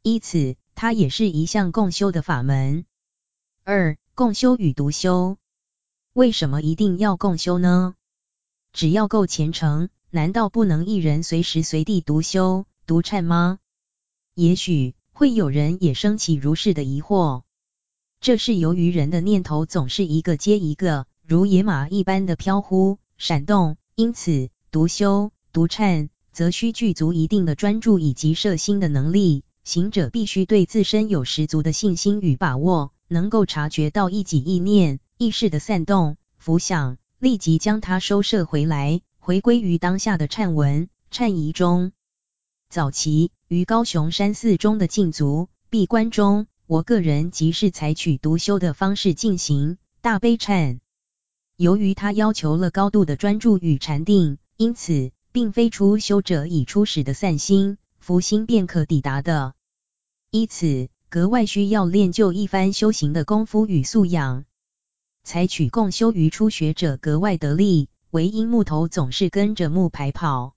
[0.03, 2.87] 依此，它也是一项共修的法门。
[3.65, 5.37] 二、共修与独修。
[6.15, 7.95] 为什么一定要共修呢？
[8.75, 13.59] 只要够虔诚，难道不能一人随时随地独修、独忏吗？
[14.35, 17.45] 也许会有人也生起如是的疑惑。
[18.21, 29.45] 这是由于人的念头总是一个接一个，如野马一般的飘忽、闪动，因此独修、独忏则需具足一定的专注以及摄心的能力。
[29.65, 35.01] 行者必须对自身有十足的信心与把握，能够察觉到一己意念。
[35.23, 41.93] 意识的散动、浮想，立即将它收摄回来，回归于当下的忏文、忏仪中。
[42.69, 50.81] 早期于高雄山寺中的禁足闭关中，我个人即是采取独修的方式进行大悲忏。
[51.57, 59.55] 由于它要求了高度的专注与禅定，因此并非初修者以初始的散心、浮心便可抵达的，
[60.33, 64.45] 因此格外需要练就一番修行的功夫与素养。
[65.25, 70.55] 采取共修于初学者格外得力，唯因木头总是跟着木牌跑，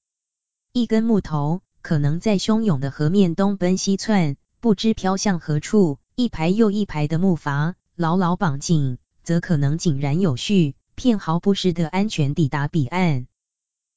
[0.74, 13.28] 一根木头可能在汹涌的河面东奔西窜，不知飘向何处；一排又一排的木筏牢牢绑紧，则可能井然有序，片毫不失的安全抵达彼岸。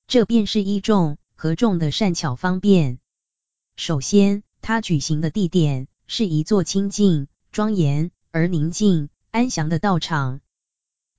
[0.06, 2.98] 这便是一众合众的善巧方便。
[3.76, 10.40] 首先，他举行的地点是一座清净、庄严而宁静、安详的道场。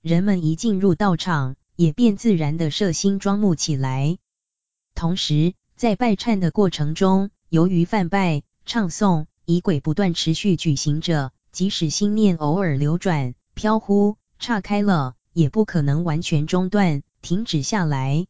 [0.02, 4.16] 人们一进入道场，也便自然地摄心装目起来。
[4.94, 18.26] 同时，在拜忏的过程中，由于梵拜、唱诵、仪轨不断持续举行着，即使心念偶尔流转、飘忽、岔开了，也不可能完全中断、停止下来。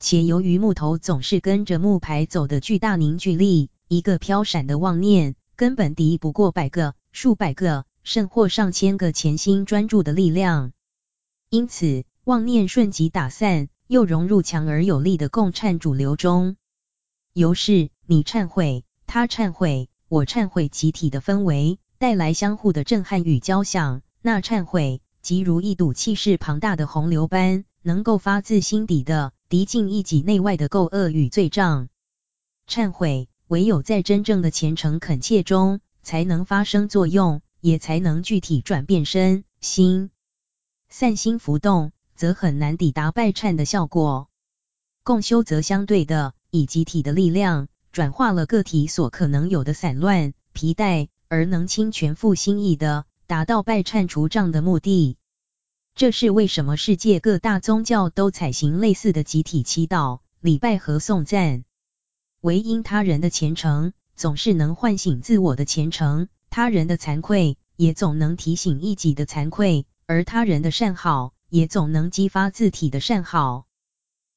[0.00, 10.72] 且由于木头总是跟着木牌走的巨大凝聚力，一个飘闪的妄念，根本敌不过百个、数百个，甚或上千个潜心专注的力量。
[11.48, 16.56] 因此，妄念瞬即打散，又融入强而有力的共忏主流中。
[17.32, 24.02] 由是你忏悔，他忏悔，我忏悔集体的氛围，带来相互的震撼与交响。
[24.22, 31.88] 那忏悔，即如一堵气势庞大的洪流般，能够发自心底的涤尽一己内外的垢恶与罪障。
[32.68, 40.10] 忏悔，唯有在真正的虔诚恳切中，才能发生作用，也才能具体转变身心。
[40.88, 44.28] 散心浮动，则很难抵达拜忏的效果。
[45.02, 55.16] 共修则相对的，以集体的力量，转化了个体所可能有的散乱、疲怠，而能清全副心意的，达到拜忏除障的目的。
[55.94, 61.64] 这是为什么世界各大宗教都采行类似的集体祈祷、礼拜和颂赞。
[62.40, 73.66] 唯因他人的虔诚，总是能唤醒自我的虔诚；他人的惭愧，也总能提醒一己的惭愧；而他人的善好，也总能激发自体的善好。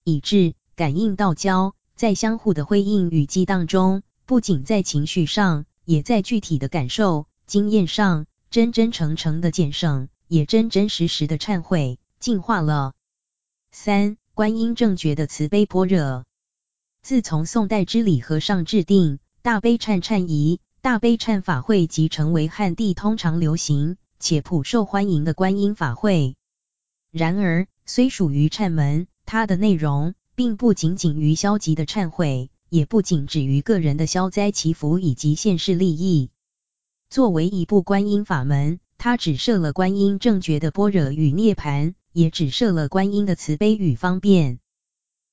[0.03, 12.93] 以致感应道交，在相互的辉映与激荡中，不仅在情绪上，也在具体的感受、经验上，真真诚诚的检省，也真真实实的忏悔、净化了。
[13.71, 16.25] 三、观音正觉的慈悲般若。
[17.03, 26.35] 自从宋代之礼和尚制定大悲忏忏仪、大悲忏法会，即成为汉地通常流行且普受欢迎的观音法会。
[27.11, 36.29] 然而，虽属于忏门，它的内容并不仅仅于消极的忏悔，也不仅止于个人的消灾祈福以及现世利益。
[37.09, 44.59] 作为一部观音法门，它只设了观音正觉的般若与涅槃，也只设了观音的慈悲与方便。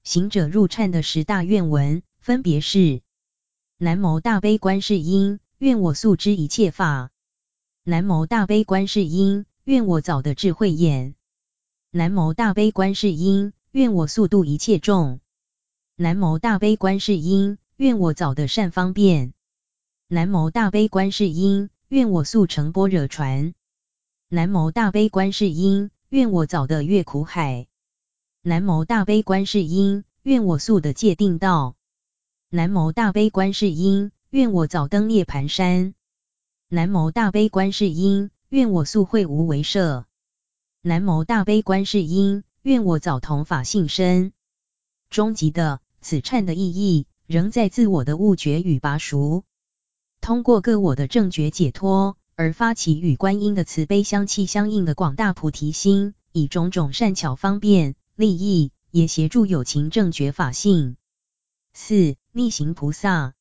[0.02, 3.02] 行者入忏的十大愿文，分别是：
[3.76, 7.10] 南无大悲观世音，愿我速知一切法；
[7.88, 11.14] 南无大悲观世音，愿我早得智慧眼；
[11.92, 15.20] 南无大悲观世音，愿我速度一切众；
[15.94, 19.30] 南无大悲观世音，愿我早得善方便；
[20.08, 23.52] 南无大悲观世音，愿我速成般若船；
[24.28, 27.68] 南无大悲观世音，愿我早得越苦海。
[28.42, 31.76] 南无大悲观世音，愿我速得界定道。
[32.50, 35.94] 南无大悲观世音，愿我早登涅槃山。
[36.68, 40.04] 南无大悲观世音，愿我速会无为舍。
[40.82, 44.32] 南无大悲观世音，愿我早同法性身。
[45.08, 49.44] 终极的此忏的意义，仍在自我的悟觉与拔除。
[50.20, 57.94] 通过个我的正觉解脱，而发起与观音的慈悲相契相应的广大菩提心，以种种善巧方便。
[58.16, 60.96] 利益也协助有情正觉法性。
[61.72, 63.34] 四、逆行菩萨，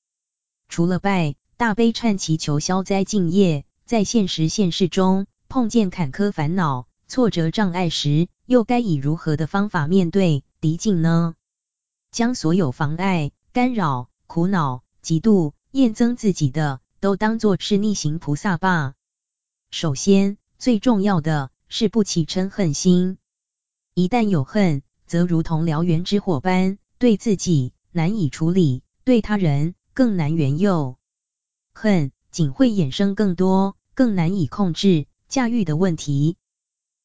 [0.68, 11.34] 除了拜大悲忏祈求消灾净业，在现实现世中碰见坎坷烦恼、挫折障碍时，又该以如何的方法面对敌境呢？
[12.12, 18.94] 将所有妨碍、干扰、苦恼、嫉妒、厌憎自己的，都当作是逆行菩萨吧。
[19.72, 23.18] 首先，最重要的是不起嗔恨心。
[23.94, 30.98] 一旦有恨，则如同燎原之火般，对自己难以处理，对他人更难缘诱。
[31.78, 36.38] 恨仅会衍生更多、更难以控制、驾驭的问题。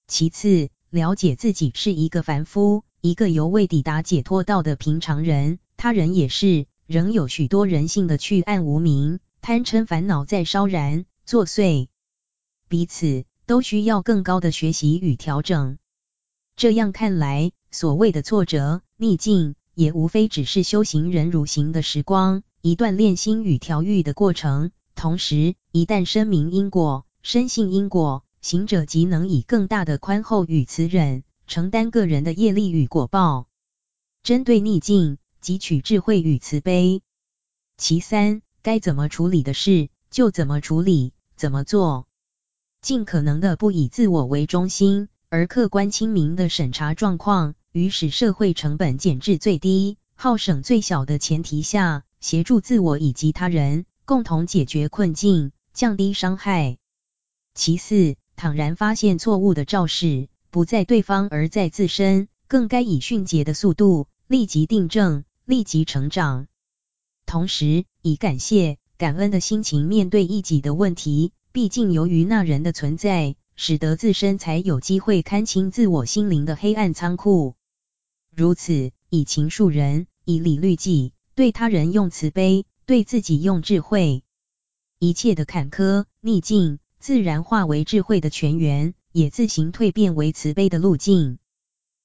[0.07, 11.89] 其次，了解自己是一个凡夫，一个犹未抵达解脱道的平常人，他人也是，仍有许多人性的去暗无明、贪嗔烦恼在烧燃作祟，
[12.69, 15.79] 彼此都需要更高的学习与调整。
[16.55, 24.71] 这样看来，所谓的挫折、逆境，也无非只是修行人如行的时光，一段炼心与调愈的过程。
[24.95, 33.47] 同时，一旦深明因果、深信因果，行者即能以更大的宽厚与慈忍，承担个人的业力与果报。
[34.23, 37.01] 针对逆境，汲取智慧与慈悲。
[37.79, 42.07] 其三，该怎么处理的事，就怎么处理，怎么做，
[42.83, 45.09] 尽可能的不以自我为中心。
[45.31, 56.79] 而客观清明的审查状况，于使社会成本减至最低、耗省最小的前提下，协助自我以及他人共同解决困境，降低伤害。
[57.55, 66.47] 其四，坦然发现错误的肇事，不在对方而在自身，更该以迅捷的速度立即订正，立即成长。
[67.27, 73.37] 同时，以感谢、感恩的心情面对一己的问题，毕竟由于那人的存在。
[73.63, 77.57] 使得自身才有机会看清自我心灵的黑暗仓库。
[78.35, 84.25] 如此，以情恕人，以理律己，对他人用慈悲，对自己用智慧，
[84.99, 91.39] 一切的坎坷逆境，自然化为智慧的泉源，也自行蜕变为慈悲的路径。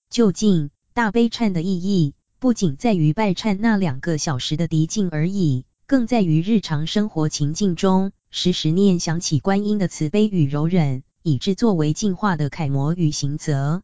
[0.10, 13.82] 究竟大悲忏的意义，不仅在于拜忏那两个小时的敌境而已，更在于日常生活情境中，时时念想起观音的慈悲与柔忍，以致作为净化的楷模与行则。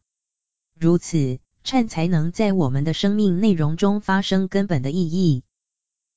[0.78, 5.44] 如此，忏才能在我们的生命内容中发生根本的意义。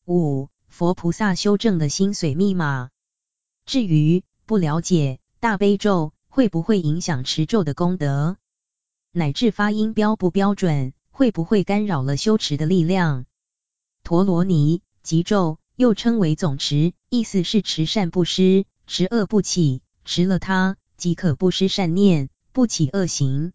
[0.05, 2.89] 五、佛菩萨修正的心髓密码。
[3.65, 8.37] 至于不了解大悲咒会不会影响持咒的功德，
[9.11, 13.25] 乃至发音标不标准，会不会干扰了修持的力量？
[14.03, 23.53] 陀罗尼集咒又称为总持，意思是持善不施，持恶不起，持了它即可不施善念，不起恶行。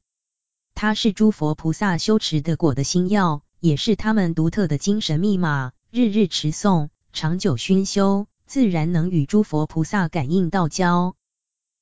[0.74, 5.72] 它是诸佛菩萨修持的果的心要，也是他们独特的精神密码。
[5.90, 11.16] 日日持诵，长久熏修，自然能与诸佛菩萨感应道交。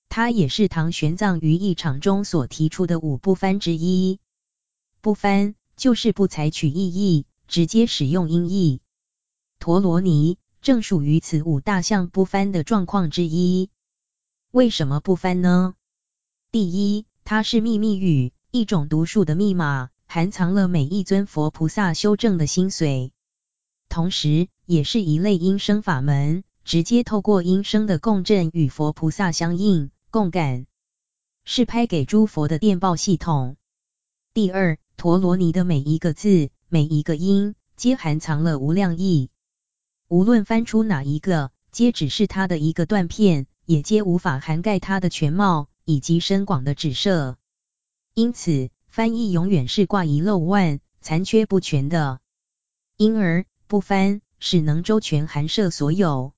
[0.08, 4.18] 它也是唐玄奘于一场中所提出的五不翻之一。
[5.02, 8.80] 不翻就是不采取意义，直接使用音译。
[9.60, 13.68] 陀罗尼正属于此五大项不翻的状况之一。
[14.50, 15.74] 为什么不翻呢？
[16.50, 23.10] 第一，它是秘密语，一种独树的密码，含藏了每一尊佛菩萨修正的心髓，
[23.90, 29.90] 同时也是一类音声法门，直接透过音声的共振与佛菩萨相应。
[30.10, 30.64] 共感
[31.44, 33.56] 是拍给诸佛的电报系统。
[34.32, 39.28] 第二，陀罗尼的每一个字、每一个音，皆含藏了无量义。
[40.08, 47.36] 无论翻出哪一个，皆只是它的一个断片，也皆无法涵盖它的全貌以及深广的指涉。
[48.14, 52.20] 因此，翻译永远是挂一漏万、残缺不全的。
[52.96, 56.32] 因而，不翻使能周全含摄所有。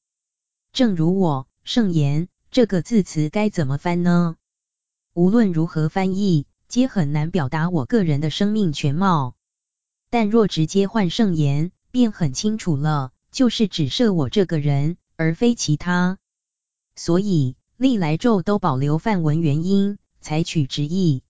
[0.72, 2.28] 正如我圣言。
[2.52, 4.34] 这个字词该怎么翻呢？
[5.14, 9.36] 无论如何翻译，皆很难表达我个人的生命全貌。
[10.10, 16.18] 但若直接换圣言，便很清楚了，就是指涉我这个人，而非其他。
[16.96, 21.22] 所以历来咒都保留梵文原音，采取直译。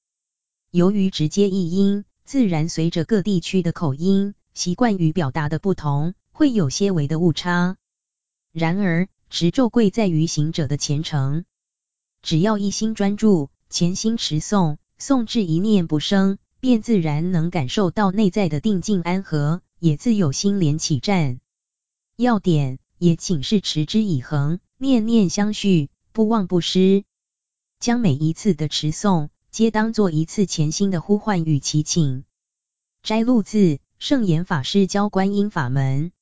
[0.72, 7.76] 由于直接译音，自然随着各地区的口音、习惯与表达的不同，会有些微的误差。
[8.52, 11.44] 然而，持咒贵在于行者的虔诚，
[12.22, 21.40] 只要一心专注，潜心持诵，诵至一念不生，便自然能感受到内在的定静安和，也自有心莲起战。
[22.14, 27.02] 要点也请是持之以恒，念念相续，不忘不失，
[27.80, 32.22] 将每一次的持诵，皆当作一次潜心的呼唤与祈请。
[33.02, 36.12] 摘录自圣严法师教观音法门，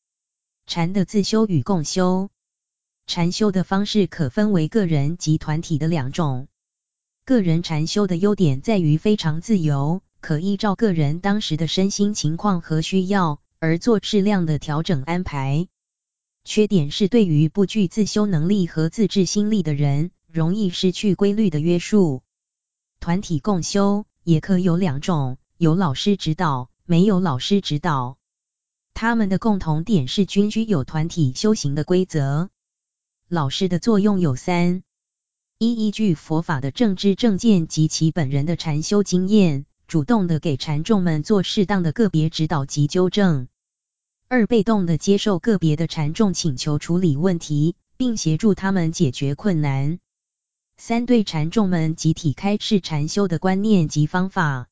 [0.66, 2.30] 禅的自修与共修。
[3.06, 6.48] 禅修的方式可分为个人及团体的两种。
[7.26, 15.68] 个人禅修的优点在于非常自由，可依照个人当时的身心情况和需要而做适量的调整安排。
[16.44, 22.22] 缺点是对于不具自修能力和自制心力的人，容易失去规律的约束。
[23.00, 28.18] 团体共修也可有两种，有老师指导，没有老师指导。
[28.92, 32.50] 他们的共同点是均具有团体修行的规则。
[33.28, 34.82] 老师的作用有三：
[35.58, 43.46] 一、依据佛法的正知正见及其本人的禅修经验，主动的给禅众们做适当的个别指导及纠正；
[44.28, 49.98] 二、被动的接受个别的禅众请求处理问题，并协助他们解决困难；
[50.80, 54.68] 三、对禅众们集体开示禅修的观念及方法，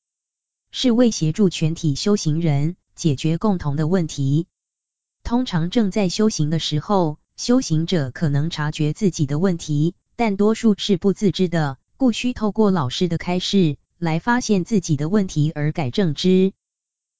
[0.71, 4.47] 是为协助全体修行人解决共同的问题。
[5.25, 16.53] 通常正在修行的时候，修行者可能察觉自己的问题，但多数是不自知的，故需透过老师的开示来发现自己的问题而改正之。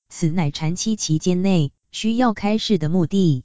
[0.09, 3.43] 此乃禅期期间内需要开示的目的。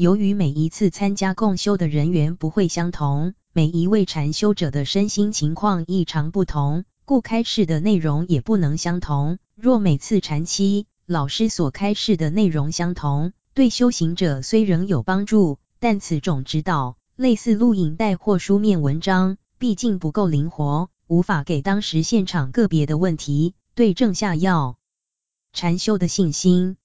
[0.00, 9.36] 由于每一次参加共修的人员不会相同，每一位禅修者的身心情况异常不同，故开示的内容也不能相同。
[9.54, 15.58] 若每次禅期老师所开示的内容相同，对修行者虽仍有帮助。
[15.80, 24.78] 但此种指导，类似录影带或书面文章，毕竟不够灵活，无法给当时现场个别的问题对症下药。
[25.52, 26.78] 禅修的信心，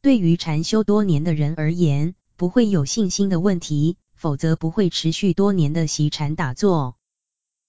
[0.00, 6.94] 对于禅修多年的人而言，不会有信心的问题，否则不会持续多年的习禅打坐。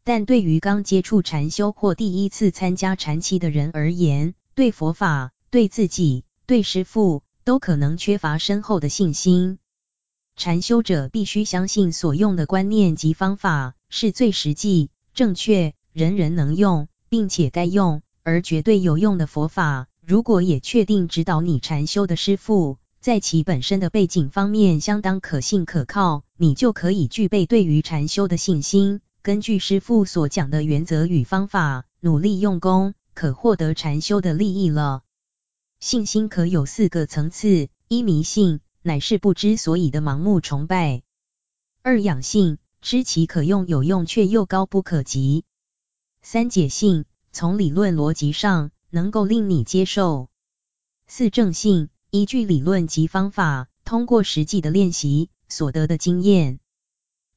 [0.03, 9.57] 但对于刚接触禅修或第一次参加禅期的人而言，对佛法、对自己、对师父，都可能缺乏深厚的信心。
[10.35, 19.87] 禅修者必须相信所用的观念及方法是最实际、正确、人人能用，并且该用而绝对有用的佛法。
[20.05, 28.99] 如果也确定指导你禅修的师父，在其本身的背景方面相当可信可靠，你就可以具备对于禅修的信心。
[29.21, 35.03] 根据师父所讲的原则与方法，努力用功，可获得禅修的利益了。
[35.79, 41.03] 信心可有四个层次：一、迷信，乃是不知所以的盲目崇拜；
[41.81, 45.43] 二、养性，知其可用有用却又高不可及；
[46.21, 50.27] 三、解性，从理论逻辑上能够令你接受；
[51.07, 51.87] 四、正信。
[52.11, 56.59] 依据理论及方法，通过实际的练习所得的经验，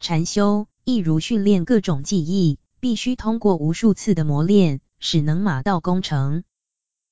[0.01, 6.43] 禅修亦如训练各种技艺，必须通过无数次的磨练，使能马到功成。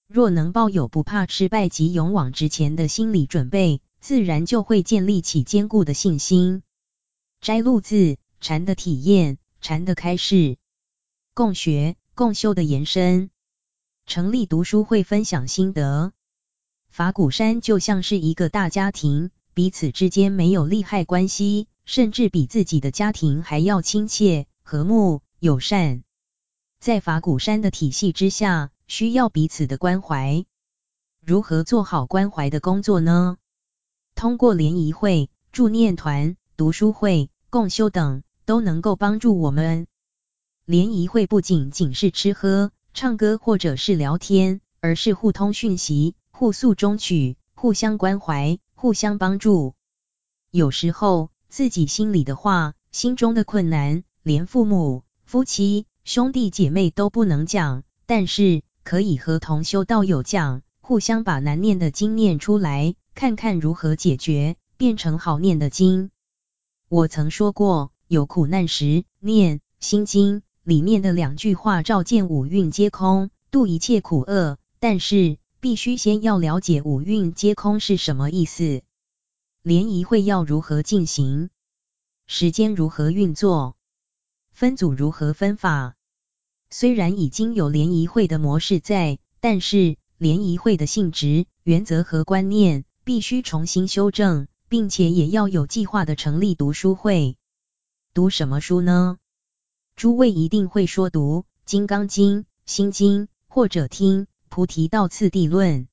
[0.09, 6.63] 若能抱有不怕失败及勇往直前的心理准备，自然就会建立起坚固的信心。
[7.43, 10.57] 摘录自禅的体验，禅的开示，
[11.35, 13.29] 共学共修的延伸，
[14.07, 16.15] 成立读书会分享心得。
[16.91, 26.03] 法鼓山就像是一个大家庭，彼此之间没有利害关系，甚至比自己的家庭还要亲切、和睦、友善。
[26.81, 30.45] 在法鼓山的体系之下，需要彼此的关怀。
[31.25, 33.37] 如何做好关怀的工作呢？
[34.17, 39.87] 通过联谊会、助念团、读书会、共修等，都能够帮助我们。
[40.65, 46.17] 联谊会不仅仅是吃喝、唱歌或者是聊天，而是互通讯息。
[46.41, 49.75] 互诉衷曲，互相关怀，互相帮助。
[50.51, 66.11] 有时候自己心里的话、心中的困难，连父母、夫妻、兄弟姐妹都不能讲，但是可以和同修道友讲，互相把难念的经念出来，看看如何解决，变成好念的经。
[66.89, 74.57] 我曾说过，有苦难时念心经里面的两句话：照见五蕴皆空，度一切苦厄。
[74.79, 75.37] 但是。
[75.61, 78.81] 必须先要了解五蕴皆空是什么意思，
[79.63, 81.51] 联谊会要如何进行，
[82.27, 83.77] 时间如何运作，
[84.53, 85.97] 分组如何分法。
[86.71, 97.37] 虽然已经有联谊会的模式在，但是联谊会的性质、原则和观念必须重新修正，并且也要有计划的成立读书会。
[98.15, 99.19] 读什么书呢？
[99.95, 104.27] 诸位一定会说读《金刚经》《心经》，或者听。
[104.51, 105.87] 菩提道次第论，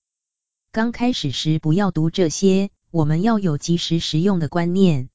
[0.71, 5.09] 刚开始时不要读这些，我们要有及时实用的观念。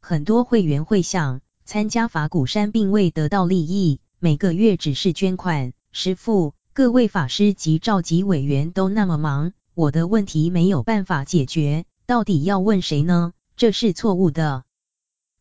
[0.00, 5.74] 很多会员会想参加法鼓山并未得到利益，每个月只是捐款。
[5.92, 13.34] 师父，各位法师及召集委员都那么忙，我的问题没有办法解决，到底要问谁呢？
[13.54, 14.64] 这是错误的。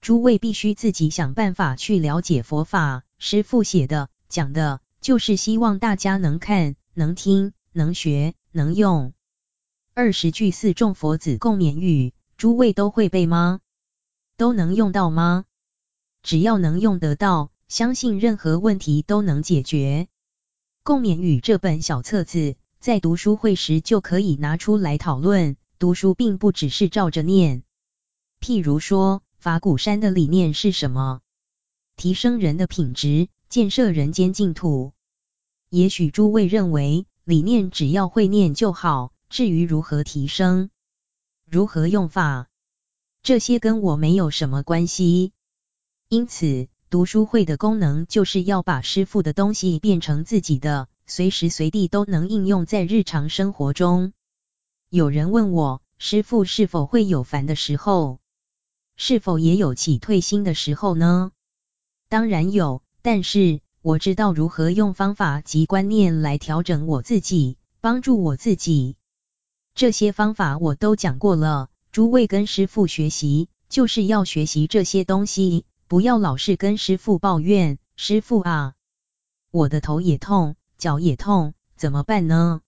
[0.01, 3.03] 诸位必须自己想办法去了解佛法。
[3.19, 6.75] 师父写的讲的，就是希望大家能看。
[6.93, 9.13] 能听、能学、能用。
[9.93, 13.61] 二十句四众佛子共勉语，诸位都会背吗？
[14.35, 15.45] 都能用到吗？
[16.21, 20.07] 只要能用得到，相信任何问题都能解决。
[20.83, 25.55] 共勉语这本小册子，在读书会时就可以拿出来讨论。
[25.79, 27.63] 读书并不只是照着念。
[28.39, 31.21] 譬如说，法鼓山的理念是什么？
[31.95, 34.93] 提升人的品质，建设人间净土。
[35.71, 40.69] 也许诸位认为理念只要会念就好，至于如何提升、
[41.49, 42.49] 如何用法，
[43.23, 45.31] 这些跟我没有什么关系。
[46.09, 54.11] 因此，读书会的功能就是要把师傅的东西变成自己的，随时随地都能应用在日常生活中。
[54.89, 58.19] 有人问我，师傅是否会有烦的时候？
[58.97, 61.31] 是否也有起退心的时候呢？
[62.09, 63.61] 当然有，但是。
[63.83, 68.95] 我知道如何用方法及观念来调整我自己，帮助我自己。
[69.73, 71.69] 这些方法我都讲过了。
[71.91, 77.79] 诸位跟师父学习，就是要学习这些东西，不要老是跟师父抱怨。
[77.95, 78.75] 师父啊，
[79.49, 82.61] 我的头也痛，脚也痛，怎么办呢？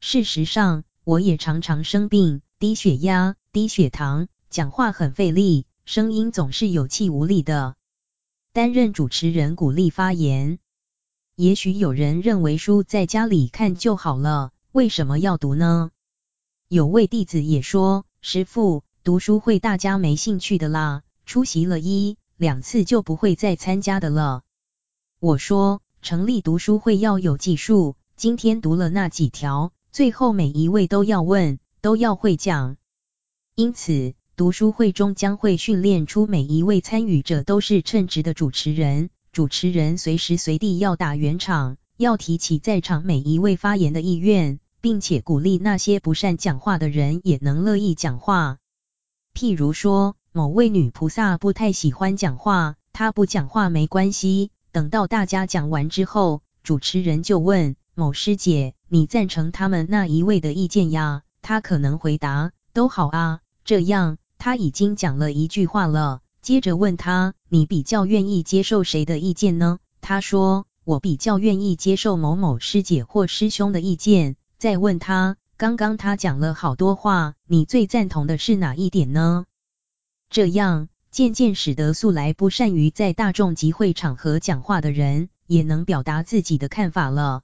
[0.00, 7.76] 事实上，我也常常生病，低血压、低血糖，讲话很费力，声音总是有气无力的。
[8.54, 10.58] 担任主持人鼓励发言，
[11.36, 15.90] 也许有人认为书在家里看就好了，为什么要读呢？
[16.68, 24.42] 有位弟子也说，师父，读书会大家没兴趣的啦，出席了一两次就不会再参加的了。
[25.18, 32.76] 我说，成立读书会要有技术，今天读了那几条，最后每一位都要问，都要会讲，
[33.54, 34.12] 因此。
[34.34, 48.56] 读书会中将会训练出每一位参与者都是称职的主持人，主持人随时随地要打圆场，要提起在场每一位发言的意愿，并且鼓励那些不善讲话的人也能乐意讲话。
[49.34, 54.50] 譬如说，某位女菩萨不太喜欢讲话，她不讲话没关系。
[54.72, 66.20] 等到大家讲完之后，主持人就问某师姐：“你赞成他们那一位的意见呀？”她可能回答：“都好啊。”这样，他已经讲了一句话了。
[66.40, 79.44] 接着问他：“你比较愿意接受谁的意见呢？”他说：“我比较愿意接受某某师姐或师兄的意见。”再问他，刚刚他讲了好多话，你最赞同的是哪一点呢？
[80.28, 87.42] 这样渐渐使得素来不善于在大众集会场合讲话的人，也能表达自己的看法了。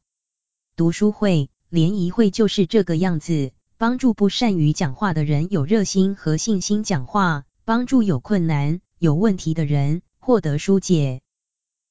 [0.75, 11.21] 读书会、联谊会就是这个样子，帮助不善于讲话的人有热心和信心讲话，帮助有困难、有问题的人获得疏解。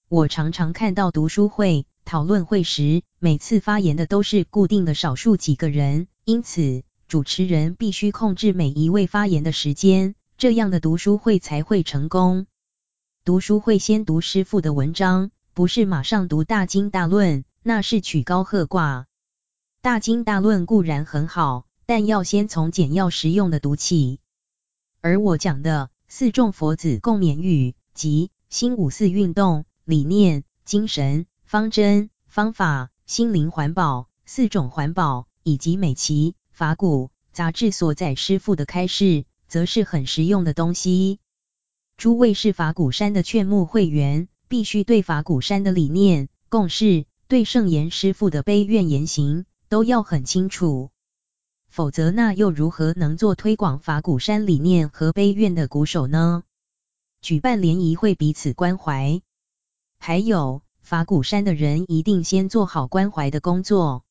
[0.10, 1.86] 我常常看到读书会。
[2.04, 12.48] 讨论会时，每次发言的都是固定的少数几个人，因此主持人必须控制每一位发言的时间，这样的读书会才会成功。
[13.24, 19.06] 读书会先读师父的文章，不是马上读大经大论，那是曲高和寡。
[19.82, 24.20] 大经大论固然很好，但要先从简要实用的读起。
[25.02, 31.26] 而我讲的四众佛子共勉语，即新五四运动理念、精神。
[31.46, 41.20] 方针、方法、心灵环保四种环保，以及每期法鼓杂志所载师父的开示，则是很实用的东西。
[41.96, 50.92] 诸位是法鼓山的劝募会员，必须对法鼓山的理念、共识，对圣严师父的悲愿言行，都要很清楚。
[51.68, 56.44] 否则，那又如何能做推广法鼓山理念和悲愿的鼓手呢？
[57.22, 59.22] 举办联谊会，彼此关怀，
[60.00, 60.62] 还有。
[60.82, 64.06] 法鼓山的人一定先做好关怀的工作，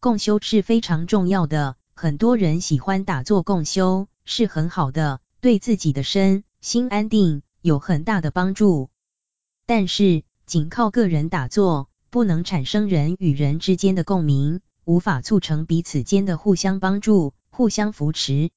[0.00, 1.76] 共修是非常重要的。
[1.92, 8.88] 很多人喜欢打坐共修，是很好的，对自己的身心安定有很大的帮助。
[9.66, 18.48] 但是，仅靠个人打坐，不能产生人与人之间的共鸣，无法促成彼此间的互相帮助、互相扶持。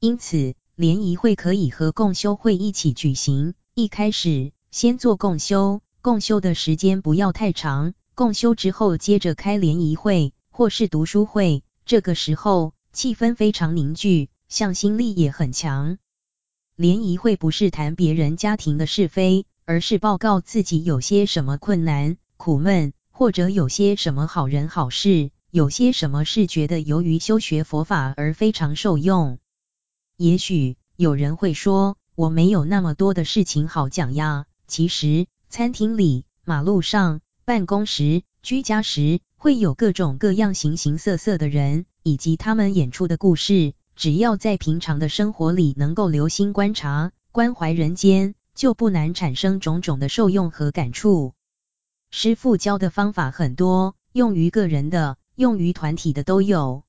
[0.00, 3.54] 因此，联谊会可以和共修会一起举行。
[3.72, 5.80] 一开始，先做共修。
[6.00, 15.96] 共修的时间不要太长，共修之后接着开联谊会或是读书会，这个时候气氛非常凝聚，向心力也很强。
[16.74, 29.38] 联谊会不是谈别人家庭的是非，而是报告自己有些什么困难、苦闷，或者有些什么好人好事，有些什么是觉得由于修学佛法而非常受用。
[30.16, 35.26] 也许有人会说，我没有那么多的事情好讲呀，其实。
[35.50, 43.74] 餐厅里、马路上、办公时、居家时，会有各种各样形形色色的人，以及他们演出的故事。
[43.94, 51.34] 只要在平常的生活里能够留心观察、关怀人间，就不难产生种种的受用和感触。
[52.10, 56.84] 师父教的方法很多，用于个人的、用于团体的都有。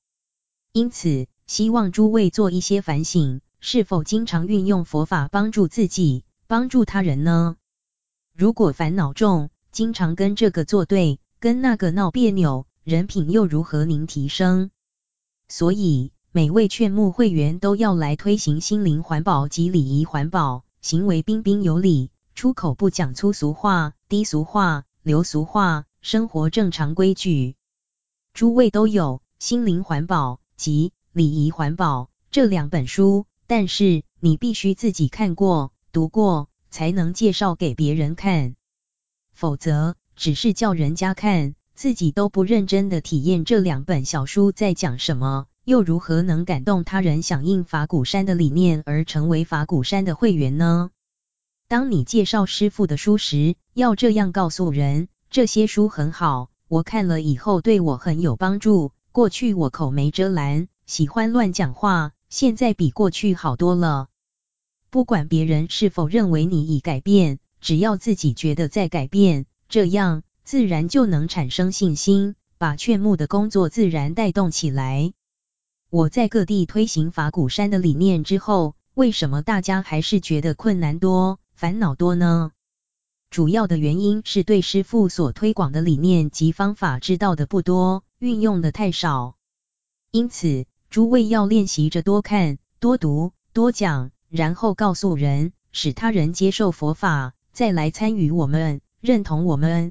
[0.70, 7.56] 因此，希望诸位做一些反省，是否经常运用佛法帮助自己、帮助他人呢？
[8.32, 14.70] 如果烦恼重，经常跟这个作对，跟那个闹别扭，人品又如何能提升？
[15.48, 27.56] 所以每位劝募会员都要来推行心灵环保及礼仪环保，行为彬彬有礼，出口不讲粗俗话、低俗话、流俗话，生活正常规矩。
[28.34, 36.48] 诸位都有《心灵环保》及《礼仪环保》这两本书，但是你必须自己看过、读过。
[36.68, 38.56] 才能介绍给别人看，
[39.32, 50.90] 否则只是叫人家看，自己都不认真的体验这两本小书在讲什么，又如何能感动他人响应法鼓山的理念而成为法鼓山的会员呢？
[51.68, 58.90] 当你介绍师傅的书时，要这样告诉人：这些书很好，我看了以后对我很有帮助。
[59.12, 64.08] 过去我口没遮拦，喜欢乱讲话，现在比过去好多了。
[64.90, 75.12] 不管别人是否认为你已改变，只要自己觉得在改变，这样自然就能产生信心，把劝募的工作自然带动起来。
[75.90, 82.50] 我在各地推行法鼓山的理念之后，为什么大家还是觉得困难多、烦恼多呢？
[83.34, 89.34] 主要的原因是对师父所推广的理念及方法知道的不多，运用的太少。
[90.12, 94.12] 因此，诸位要练习着多看、多读、多讲。
[94.28, 99.90] 然后告诉人，使他人接受佛法，再来参与我们，认同我们。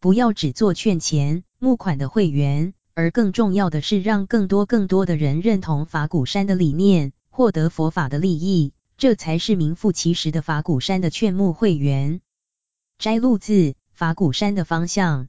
[0.00, 12.20] 不要只做劝钱、募款的会员，而更重要的是让更多更多的人认同法鼓山的理念，获得佛法的利益，这才是名副其实的法鼓山的劝募会员。
[12.98, 15.28] 摘录自法鼓山的方向。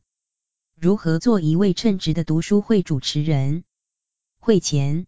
[0.76, 3.64] 如何做一位称职的读书会主持人？
[4.40, 5.06] 会前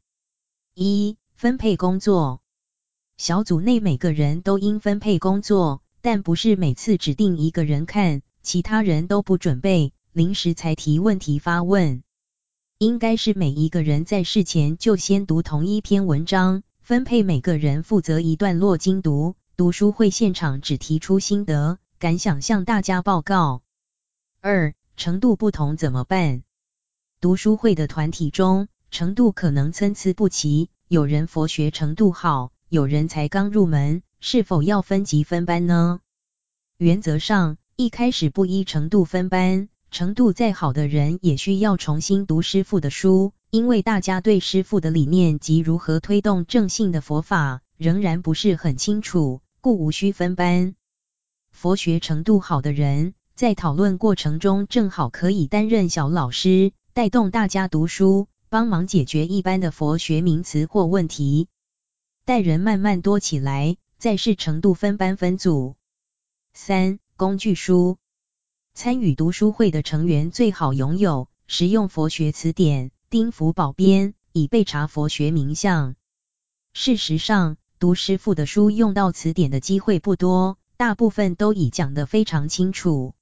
[0.76, 2.40] 一分配工作，
[3.18, 12.04] 小组内每个人都应分配工作，但不是每次指定一个人看，其他人都不准备，临时才提问题发问。
[12.78, 19.36] 应该是每一个人在事前就先读同一篇文章，分配每个人负责一段落精读。
[19.58, 23.62] 读书会现场只提出心得感想向大家报告。
[24.40, 26.42] 二程度不同怎么办？
[27.20, 36.00] 读书会的团体中程度可能参差不齐，有人佛学程度好，有人才刚入门，是否要分级分班呢？
[36.80, 39.70] 原则上，一开始不依程度分班。
[39.92, 50.74] 程度再好的人也需要重新读师傅的书，因为大家对师傅的理念及如何推动正信的佛法仍然不是很清楚，故无需分班。
[51.52, 61.48] 佛学程度好的人在讨论过程中正好可以担任小老师，带动大家读书，帮忙解决一般的佛学名词或问题。
[62.26, 65.76] 待人慢慢多起来，再视程度分班分组。
[66.54, 67.98] 三、工具书。
[68.74, 75.96] 参与读书会的成员最好拥有实用佛学词典、丁福宝编，以备查佛学名相。
[76.74, 83.14] 事实上，读师傅的书用到词典的机会不多，大部分都已讲得非常清楚。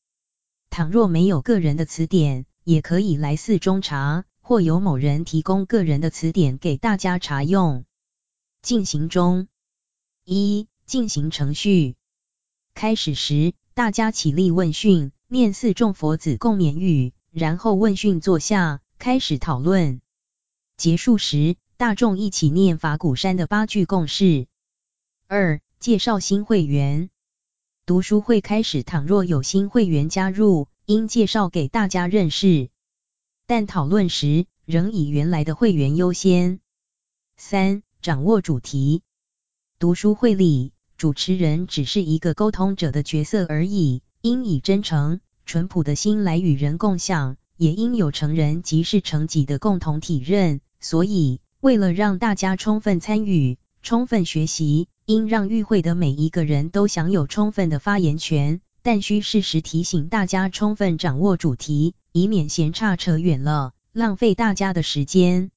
[0.70, 7.84] 倘若没有个人的词典，也可以来寺中查，或由某人提供个人的词典给大家查用。
[8.62, 9.50] 进行中。
[10.24, 11.98] 一、进行程序。
[12.74, 15.12] 开始时，大家起立问讯。
[15.28, 20.00] 念四众佛子共勉语，然后问讯坐下，开始讨论。
[20.78, 24.48] 结束时，大众一起念法鼓山的八句共事。
[25.28, 27.10] 二、介绍新会员。
[27.90, 32.70] 读书会开始，倘若有新会员加入，应介绍给大家认识，
[33.48, 36.60] 但讨论时仍以原来的会员优先。
[37.36, 39.02] 三、掌握主题。
[39.80, 44.04] 读书会里，主持人只是一个沟通者的角色而已。
[44.22, 50.62] 应以真诚、淳朴的心来与人共享，也应有成人即是成己的共同体认。
[50.80, 65.52] 所以，为了让大家充分参与、充分学习，应让与会的每一个人都享有充分的发言权，但需适时提醒大家充分掌握主题，以免闲差扯远了，浪费大家的时间。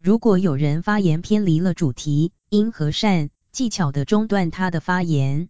[0.00, 5.48] 如果有人发言偏离了主题，应和善、技巧的中断他的发言。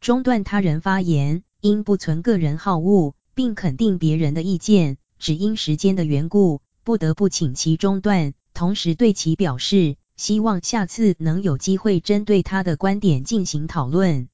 [0.00, 14.28] 中断他人发言，应不存个人好恶，并肯定别人的意见，只因时间的缘故，不得不请其中断，同时对其表示希望下次能有机会针对他的观点进行讨论。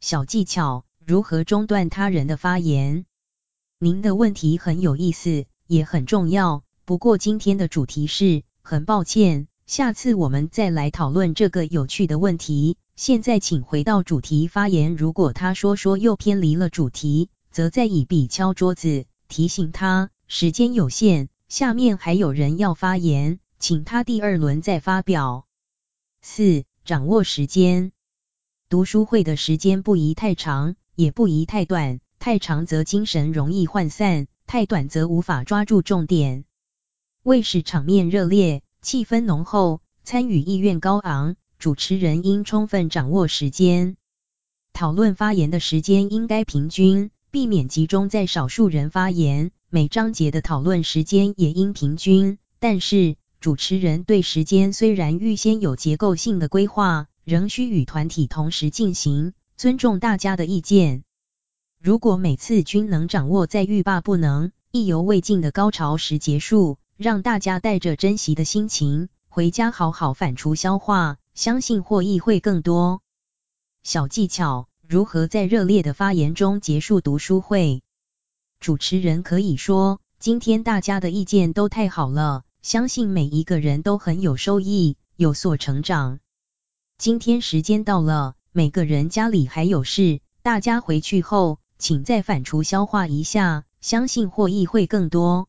[0.00, 3.04] 小技巧：如何中断他人的发言？
[3.80, 6.62] 您的问题很有意思，也很重要。
[6.84, 12.76] 不过今天的主题是，很抱歉，下次我们再来讨论这个有趣的问题。
[12.94, 14.94] 现在请回到主题发言。
[14.94, 25.46] 如果他说说又偏离了主题，则再以笔敲桌子，提醒他时间有限，下面还有人要发言，请他第二轮再发表。
[26.22, 27.92] 四、掌握时间。
[28.70, 36.46] 读书会的时间不宜太长，也不宜太短，太长则精神容易涣散，太短则无法抓住重点。
[37.22, 41.36] 为使场面热烈，气氛浓厚，参与意愿高昂。
[41.58, 43.98] 主持人应充分掌握时间，
[44.72, 49.50] 讨论发言的时间应该平均，避免集中在少数人发言。
[49.68, 61.04] 每章节的讨论时间也应平均，但是主持人对时间虽然预先有结构性的规划，仍需与团体同时进行，尊重大家的意见。
[61.82, 71.16] 如果每次均能掌握在欲罢不能、意犹未尽的高潮时结束，让大家带着珍惜的心情回家好好反刍消化。
[71.32, 73.00] 相信获益会更多。
[73.82, 77.80] 小技巧：如何在热烈的发言中结束读书会？
[78.58, 86.18] 主持人可以说：“今天大家的意见都太好了，相信每一个人都很有收益，有所成长。
[86.98, 95.48] 今天时间到了，每个人家里还有事，大家回去后，请再反刍消化一下，相信获益会更多。”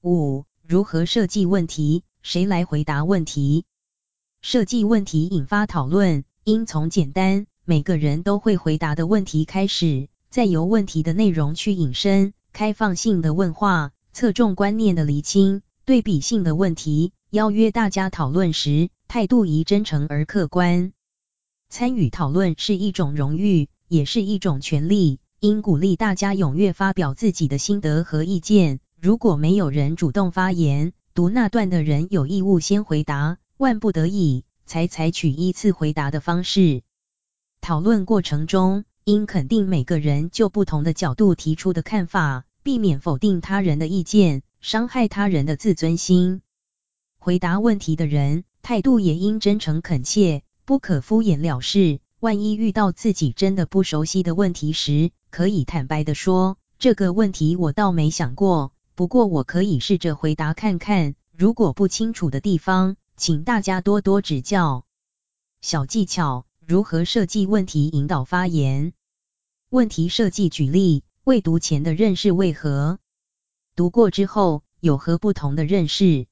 [0.00, 2.04] 五、如何设计问题？
[2.22, 3.64] 谁来回答问题？
[4.40, 20.92] 设计问题引发讨论，应从简单、每个人都会回答的问题开始，再由问题的内容去引申，开放性的问话，侧重观念的厘清，对比性的问题，邀约大家讨论时，态度宜真诚而客观。
[21.70, 28.80] 参与讨论是一种荣誉，也是一种权利，应鼓励大家踊跃发表自己的心得和意见。
[29.00, 36.82] 如果没有人主动发言，读那段的人有义务先回答，万不得已才采取依次回答的方式。
[37.62, 46.42] 讨论过程中，应肯定每个人就不同的角度提出的看法，避免否定他人的意见，伤害他人的自尊心。
[47.18, 52.00] 回答问题的人，态度也应真诚恳切，不可敷衍了事。
[52.20, 61.14] 万一遇到自己真的不熟悉的问题时，可以坦白地说：“这个问题我倒没想过，不过我可以试着回答看看。
[61.36, 64.84] 如果不清楚的地方，请大家多多指教。”
[65.62, 68.92] 小技巧：如何设计问题引导发言？
[69.70, 72.98] 问题设计举例：未读前的认识为何？
[73.78, 76.26] 读过之后有何不同的认识？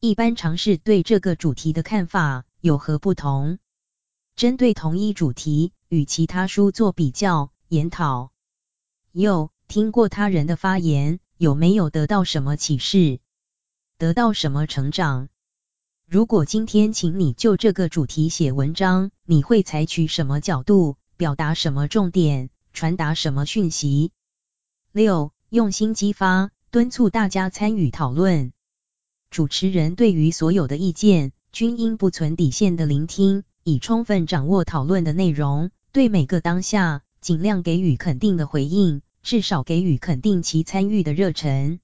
[0.00, 3.60] 一般尝试对这个主题的看法有何不同？
[4.34, 8.32] 针对同一主题，与其他书做比较研讨。
[9.12, 13.20] 又听过他人的发言，有没有得到什么启示？
[13.96, 15.28] 得到什么成长？
[16.08, 20.96] 如果今天请你就这个主题写文章，你会采取什么角度？
[21.16, 22.50] 表达什么重点？
[22.72, 24.10] 传达什么讯息？
[24.90, 28.50] 六、用心激发，敦促大家参与讨论。
[29.30, 35.70] 主持人对于所有的意见，均应不存底线的聆听，以充分掌握讨论的内容。
[35.92, 41.78] 对每个当下，尽量给予肯定的回应，至少给予肯定其参与的热忱。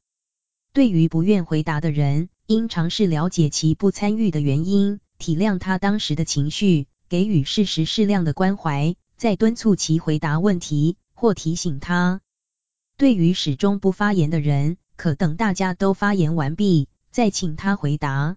[0.72, 12.20] 对于不愿回答的人，应尝试了解其不参与的原因，体谅他当时的情绪，给予适时适量的关怀，再敦促其回答问题或提醒他。
[12.96, 16.86] 对于始终不发言的人，可等大家都发言完毕。
[17.10, 18.36] 再请他回答。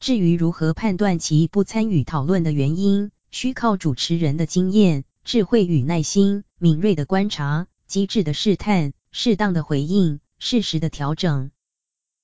[0.00, 11.52] 至于如何判断其不参与讨论的原因，需靠主持人的经验、智慧与耐心，敏锐的观察，机智的试探，适当的回应，适时的调整。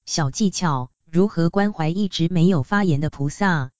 [0.06, 3.70] 小技巧：如何关怀一直没有发言的菩萨？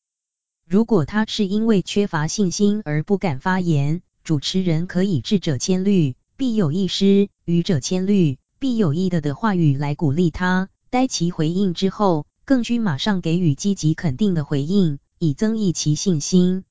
[0.64, 10.68] 如果他是因为缺乏信心而不敢发言，主持人可以智者千虑，必有一失；愚者千虑，必有一得的话语来鼓励他。
[10.88, 16.62] 待其回应之后，更需马上给予积极肯定的回应，以增益其信心。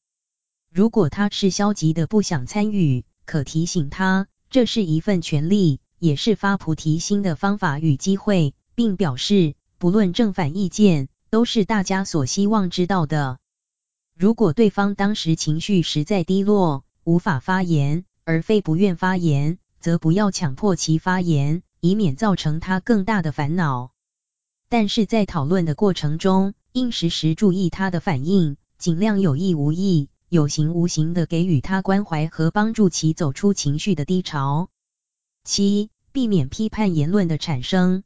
[0.74, 13.38] 如果他是消极的，不想参与，可提醒他，这是一份权利，也是发菩提心的方法与机会，并表示，不论正反意见，都是大家所希望知道的。
[14.18, 23.92] 如果对方当时情绪实在低落，无法发言，而非不愿发言，则不要强迫其发言，以免造成他更大的烦恼。
[24.70, 34.70] 但是在讨论的过程中，应时时注意他的反应，尽量有意无意、有形无形的给予他关怀和帮助其走出情绪的低潮。
[35.44, 38.04] 七、避免批判言论的产生。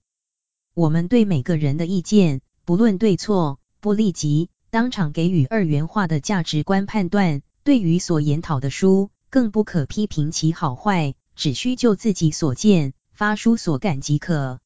[0.73, 7.43] 我们对每个人的意见，不论对错，不立即当场给予二元化的价值观判断。
[7.63, 14.59] 对于所研讨的书，更不可批评其好坏，只需就自己所见，发书所感即可。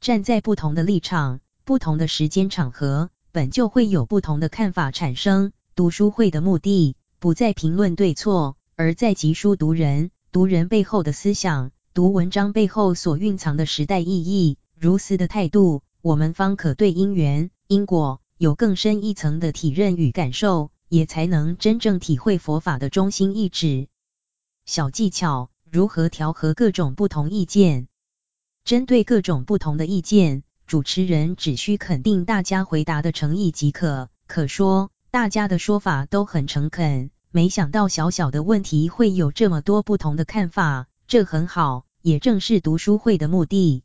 [0.00, 5.52] 站在不同的立场、不同的时间场合，本就会有不同的看法产生。
[5.76, 14.58] 读书会的目的，不在评论对错，而在集书读人，读人背后的思想，读文章背后所蕴藏的时代意义。
[14.76, 23.86] 如此的态度，我们方可对因缘、因果有更深一层的体认与感受，也才能真正体会佛法的中心意旨。
[24.66, 27.88] 小技巧：如何调和各种不同意见？
[28.64, 34.08] 针对各种不同的意见，主持人只需肯定大家回答的诚意即可。
[34.26, 43.82] 可说，大家的说法都很诚恳，没想到小小的问题会有这么多不同的看法，这很好，也正是读书会的目的。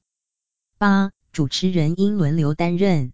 [0.78, 3.12] 八、主持人应轮流担任。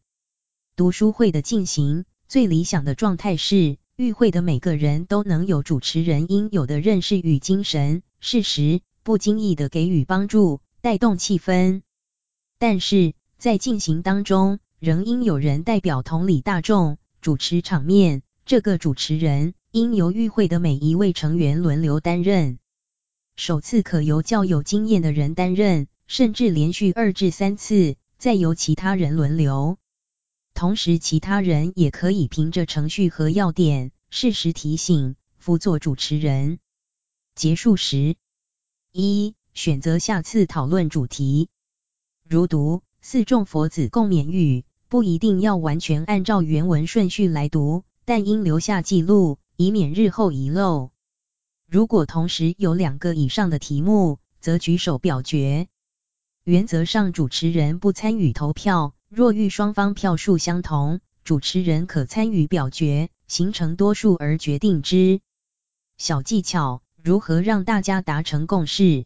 [0.75, 10.61] 读书会的进行，最理想的状态是，与会的每个人都能有主持人应有的认识与精神，适时不经意的给予帮助。
[10.79, 11.81] 带动气氛，
[12.57, 18.21] 但是在进行当中，仍应有人代表同理大众，主持场面。
[18.45, 22.57] 这个主持人应由与会的每一位成员轮流担任，
[23.35, 29.77] 首次可由较有经验的人担任，甚至连续二至三次，再由其他人轮流。
[30.59, 36.59] 同时，其他人也可以凭着程序和要点，适时提醒，辅佐主持人。
[37.33, 38.17] 结束时，
[38.91, 39.35] 一。
[39.53, 41.47] 选择下次讨论主题，
[42.27, 50.91] 如读、四众佛子共勉语，不一定要完全按照原文顺序来读，但应留下记录，以免日后遗漏。
[51.71, 55.69] 如果同时有两个以上的题目，则举手表决。
[56.43, 65.19] 原则上，主持人不参与投票，若遇双方票数相同，主持人可参与表决，形成多数而决定之。
[65.97, 69.05] 小技巧：如何让大家达成共识？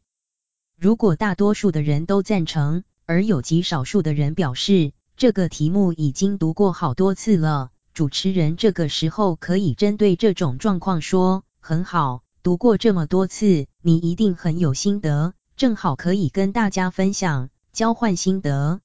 [0.78, 18.82] 如果大多数的人都赞成，而有极少数的人表示这个题目已经读过好多次了，主持人这个时候可以针对这种状况说：“很好。”读过这么多次，你一定很有心得，正好可以跟大家分享，交换心得。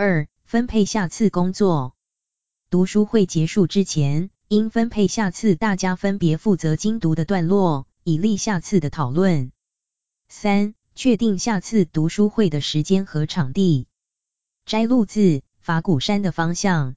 [0.00, 1.96] 二、分配下次工作。
[2.70, 9.50] 读书会结束之前，应分配下次大家分别负责精读的段落，以利下次的讨论。
[10.28, 13.88] 三、确定下次读书会的时间和场地。
[14.64, 16.94] 摘录自法鼓山的方向。